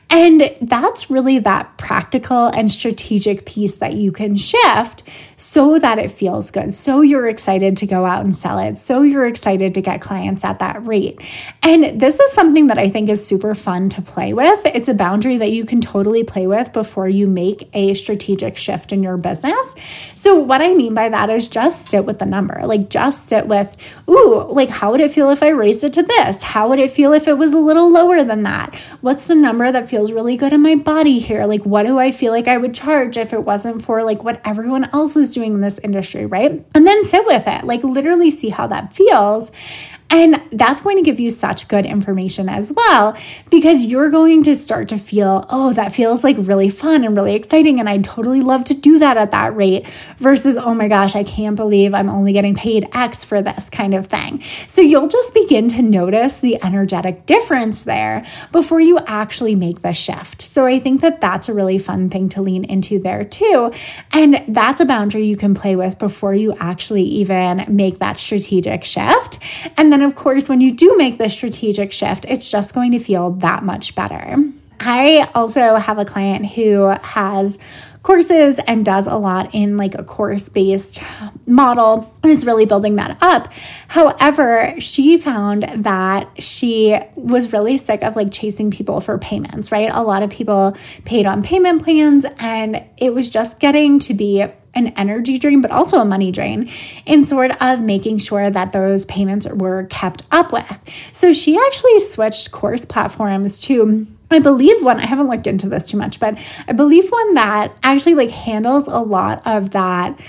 [0.10, 5.04] And that's really that practical and strategic piece that you can shift
[5.38, 6.74] so that it feels good.
[6.74, 8.78] So you're excited to go out and sell it.
[8.78, 11.22] So you're excited to get clients at that rate.
[11.62, 14.66] And this is something that I think is super fun to play with.
[14.66, 18.94] It's a boundary that you can totally play with before you make a strategic shift
[18.94, 19.76] in your business.
[20.16, 22.62] So, what I mean by that is just sit with the number.
[22.66, 23.76] Like, just sit with,
[24.10, 26.44] ooh, like, how would it feel if I raised it to this?
[26.44, 28.76] How would it feel if it was a little lower than that?
[29.02, 31.46] What's the number that feels feels really good in my body here.
[31.46, 34.42] Like, what do I feel like I would charge if it wasn't for like what
[34.44, 36.66] everyone else was doing in this industry, right?
[36.76, 39.54] And then sit with it, like, literally see how that feels.
[40.10, 43.18] And that's going to give you such good information as well
[43.50, 47.34] because you're going to start to feel, oh, that feels like really fun and really
[47.34, 47.80] exciting.
[47.80, 49.88] And I'd totally love to do that at that rate
[50.18, 53.94] versus, oh my gosh, I can't believe I'm only getting paid X for this kind
[53.94, 54.44] of thing.
[54.68, 59.92] So you'll just begin to notice the energetic difference there before you actually make the
[59.92, 60.42] shift.
[60.42, 63.72] So I think that that's a really fun thing to lean into there too.
[64.12, 68.84] And that's a boundary you can play with before you actually even make that strategic
[68.84, 69.40] shift.
[69.76, 73.00] And then, of course, when you do make the strategic shift, it's just going to
[73.00, 74.36] feel that much better.
[74.78, 77.58] I also have a client who has
[78.06, 81.02] courses and does a lot in like a course based
[81.48, 83.52] model and is really building that up.
[83.88, 89.90] However, she found that she was really sick of like chasing people for payments, right?
[89.92, 94.46] A lot of people paid on payment plans and it was just getting to be
[94.76, 96.70] an energy drain, but also a money drain
[97.08, 100.80] in sort of making sure that those payments were kept up with.
[101.12, 105.86] So she actually switched course platforms to I believe one, I haven't looked into this
[105.86, 110.20] too much, but I believe one that actually like handles a lot of that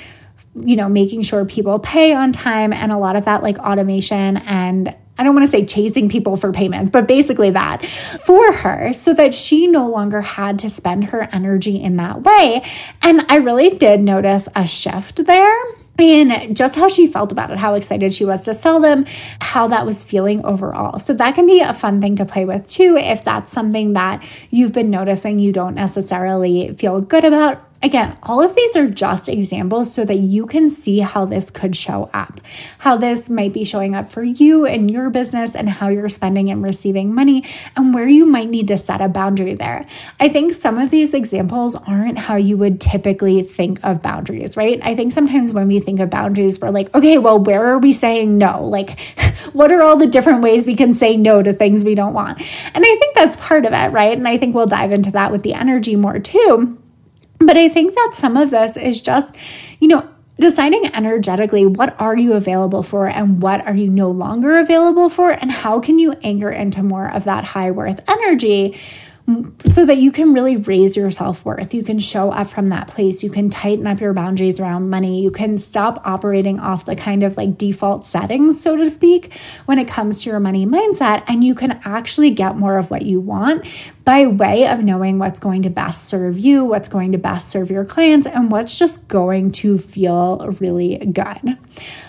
[0.59, 4.39] you know, making sure people pay on time and a lot of that like automation
[4.39, 7.87] and I don't want to say chasing people for payments, but basically that
[8.25, 12.63] for her so that she no longer had to spend her energy in that way.
[13.03, 15.65] And I really did notice a shift there
[15.99, 19.07] and just how she felt about it, how excited she was to sell them,
[19.41, 20.99] how that was feeling overall.
[20.99, 24.25] So, that can be a fun thing to play with too, if that's something that
[24.51, 27.63] you've been noticing you don't necessarily feel good about.
[27.87, 31.77] Again, all of these are just examples so that you can see how this could
[31.77, 32.41] show up,
[32.79, 36.51] how this might be showing up for you and your business, and how you're spending
[36.51, 37.45] and receiving money,
[37.77, 39.87] and where you might need to set a boundary there.
[40.19, 44.81] I think some of these examples aren't how you would typically think of boundaries, right?
[44.83, 47.93] I think sometimes when we think of boundaries, we're like, okay, well, where are we
[47.93, 48.67] saying no?
[48.67, 48.99] Like,
[49.53, 52.41] what are all the different ways we can say no to things we don't want?
[52.75, 54.19] And I think that's part of it, right?
[54.19, 56.83] And I think we'll dive into that with the energy more too.
[57.39, 59.37] But I think that some of this is just,
[59.79, 60.09] you know,
[60.39, 65.31] deciding energetically what are you available for and what are you no longer available for
[65.31, 68.79] and how can you anchor into more of that high worth energy
[69.65, 71.75] so that you can really raise your self worth.
[71.75, 73.25] You can show up from that place.
[73.25, 75.21] You can tighten up your boundaries around money.
[75.21, 79.79] You can stop operating off the kind of like default settings, so to speak, when
[79.79, 81.25] it comes to your money mindset.
[81.27, 83.67] And you can actually get more of what you want
[84.05, 87.69] by way of knowing what's going to best serve you, what's going to best serve
[87.69, 91.59] your clients, and what's just going to feel really good.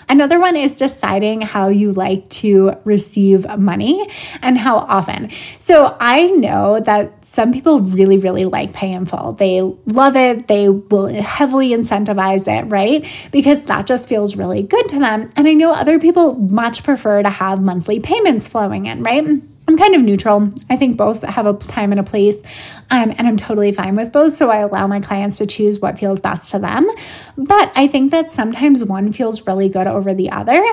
[0.08, 4.08] Another one is deciding how you like to receive money
[4.40, 5.30] and how often.
[5.58, 9.32] So I know that some people really, really like pay in full.
[9.32, 10.48] They love it.
[10.48, 13.06] They will heavily incentivize it, right?
[13.30, 15.30] Because that just feels really good to them.
[15.36, 19.24] And I know other people much prefer to have monthly payments flowing in, right?
[19.68, 20.50] I'm kind of neutral.
[20.70, 22.42] I think both have a time and a place,
[22.90, 24.34] um, and I'm totally fine with both.
[24.34, 26.88] So I allow my clients to choose what feels best to them.
[27.36, 30.64] But I think that sometimes one feels really good over the other.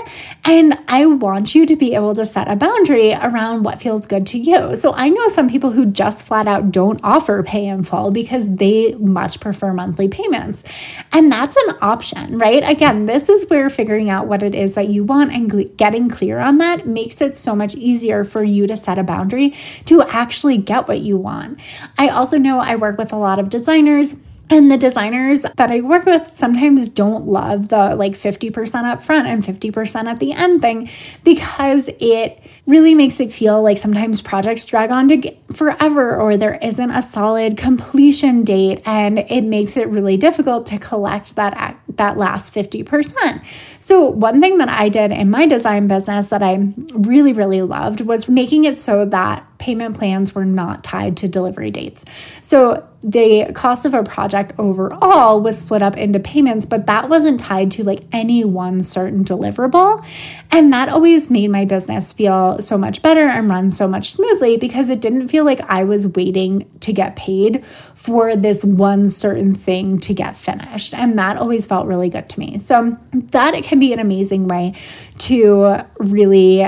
[0.45, 4.25] And I want you to be able to set a boundary around what feels good
[4.27, 4.75] to you.
[4.75, 8.55] So I know some people who just flat out don't offer pay in full because
[8.55, 10.63] they much prefer monthly payments.
[11.11, 12.67] And that's an option, right?
[12.67, 16.39] Again, this is where figuring out what it is that you want and getting clear
[16.39, 19.53] on that makes it so much easier for you to set a boundary
[19.85, 21.59] to actually get what you want.
[21.97, 24.15] I also know I work with a lot of designers.
[24.47, 29.27] And the designers that I work with sometimes don't love the like 50% up front
[29.27, 30.87] and 50% at the end thing
[31.23, 36.59] because it really makes it feel like sometimes projects drag on to forever or there
[36.61, 42.17] isn't a solid completion date and it makes it really difficult to collect that that
[42.17, 43.45] last 50%.
[43.79, 48.01] So one thing that I did in my design business that I really really loved
[48.01, 52.05] was making it so that payment plans were not tied to delivery dates.
[52.41, 57.39] So the cost of a project overall was split up into payments, but that wasn't
[57.39, 60.03] tied to like any one certain deliverable.
[60.51, 64.57] And that always made my business feel so much better and run so much smoothly
[64.57, 69.53] because it didn't feel like I was waiting to get paid for this one certain
[69.53, 70.93] thing to get finished.
[70.93, 72.57] And that always felt really good to me.
[72.57, 74.73] So that can be an amazing way
[75.19, 76.67] to really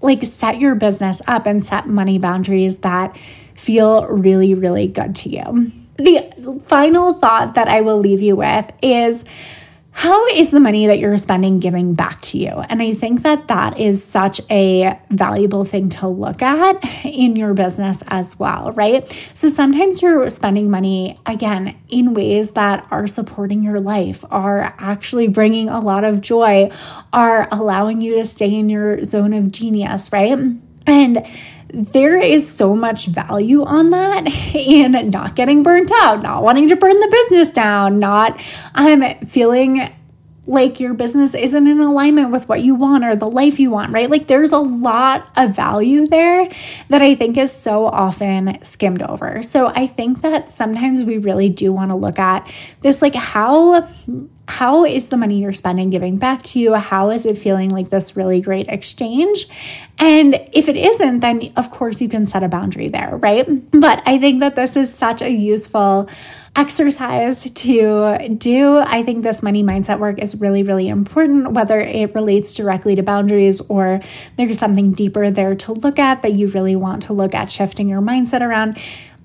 [0.00, 3.16] like set your business up and set money boundaries that
[3.54, 5.72] feel really, really good to you.
[5.96, 9.24] The final thought that I will leave you with is
[9.98, 12.50] how is the money that you're spending giving back to you?
[12.50, 17.54] And I think that that is such a valuable thing to look at in your
[17.54, 19.10] business as well, right?
[19.32, 25.28] So sometimes you're spending money again in ways that are supporting your life, are actually
[25.28, 26.70] bringing a lot of joy,
[27.14, 30.38] are allowing you to stay in your zone of genius, right?
[30.86, 31.26] And
[31.76, 36.76] there is so much value on that in not getting burnt out, not wanting to
[36.76, 38.40] burn the business down, not
[38.74, 39.92] um, feeling
[40.46, 43.92] like your business isn't in alignment with what you want or the life you want,
[43.92, 44.08] right?
[44.08, 46.48] Like there's a lot of value there
[46.88, 49.42] that I think is so often skimmed over.
[49.42, 52.50] So I think that sometimes we really do want to look at
[52.80, 53.88] this like how
[54.48, 56.74] how is the money you're spending giving back to you?
[56.74, 59.48] How is it feeling like this really great exchange?
[59.98, 63.46] And if it isn't, then of course you can set a boundary there, right?
[63.72, 66.08] But I think that this is such a useful
[66.54, 68.78] exercise to do.
[68.78, 73.02] I think this money mindset work is really, really important, whether it relates directly to
[73.02, 74.00] boundaries or
[74.36, 77.88] there's something deeper there to look at that you really want to look at shifting
[77.88, 78.78] your mindset around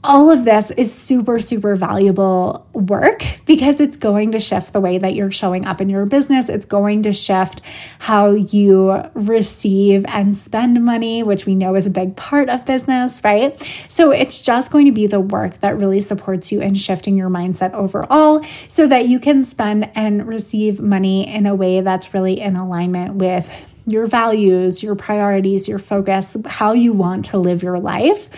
[0.04, 4.98] all of this is super, super valuable work because it's going to shift the way
[4.98, 6.50] that you're showing up in your business.
[6.50, 7.62] It's going to shift
[8.00, 13.22] how you receive and spend money, which we know is a big part of business,
[13.24, 13.56] right?
[13.90, 17.30] So it's just going to be the work that really supports you in shifting your
[17.30, 22.40] mindset overall so that you can spend and receive money in a way that's really
[22.40, 27.80] in alignment with your values, your priorities, your focus, how you want to live your
[27.80, 28.30] life.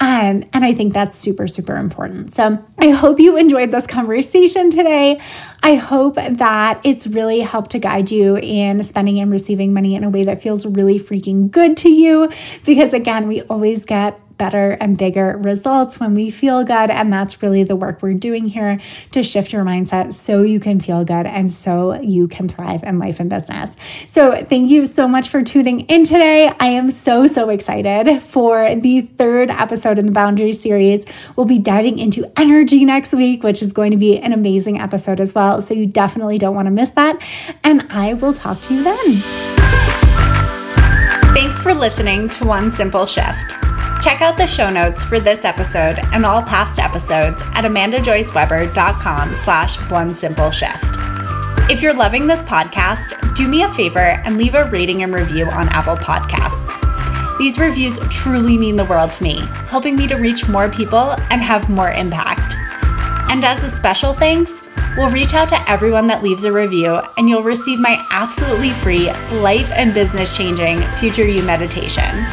[0.00, 2.32] Um, and I think that's super, super important.
[2.32, 5.20] So I hope you enjoyed this conversation today.
[5.62, 10.02] I hope that it's really helped to guide you in spending and receiving money in
[10.02, 12.30] a way that feels really freaking good to you.
[12.64, 16.88] Because again, we always get better and bigger results when we feel good.
[16.88, 18.80] And that's really the work we're doing here
[19.12, 22.98] to shift your mindset so you can feel good and so you can thrive in
[22.98, 23.76] life and business.
[24.08, 26.50] So, thank you so much for tuning in today.
[26.58, 31.04] I am so, so excited for the third episode in the Boundary series.
[31.36, 35.20] We'll be diving into energy next week, which is going to be an amazing episode
[35.20, 35.60] as well.
[35.60, 37.22] So, you definitely don't want to miss that.
[37.62, 39.16] And I will talk to you then.
[41.34, 43.69] Thanks for listening to One Simple Shift.
[44.02, 49.76] Check out the show notes for this episode and all past episodes at amandajoyceweber.com slash
[49.90, 50.84] one simple shift.
[51.70, 55.44] If you're loving this podcast, do me a favor and leave a rating and review
[55.50, 57.38] on Apple Podcasts.
[57.38, 61.42] These reviews truly mean the world to me, helping me to reach more people and
[61.42, 62.54] have more impact.
[63.30, 64.62] And as a special thanks,
[64.96, 69.12] we'll reach out to everyone that leaves a review and you'll receive my absolutely free
[69.40, 72.26] life and business changing Future You meditation.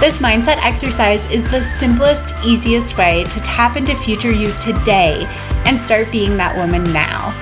[0.00, 5.24] This mindset exercise is the simplest, easiest way to tap into future you today
[5.66, 7.32] and start being that woman now.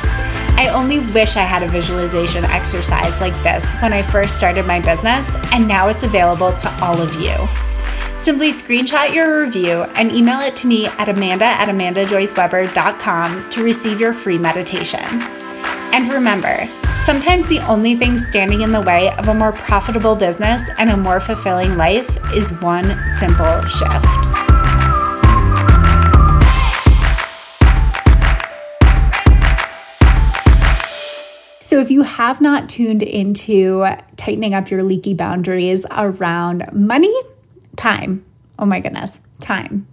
[0.56, 4.80] I only wish I had a visualization exercise like this when I first started my
[4.80, 7.36] business, and now it's available to all of you.
[8.18, 14.00] Simply screenshot your review and email it to me at amanda at amandajoyceweber.com to receive
[14.00, 15.04] your free meditation.
[15.92, 16.66] And remember,
[17.06, 20.96] Sometimes the only thing standing in the way of a more profitable business and a
[20.96, 22.82] more fulfilling life is one
[23.20, 24.06] simple shift.
[31.62, 33.86] So, if you have not tuned into
[34.16, 37.14] tightening up your leaky boundaries around money,
[37.76, 38.24] time,
[38.58, 39.86] oh my goodness, time.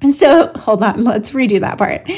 [0.00, 2.08] And so, hold on, let's redo that part.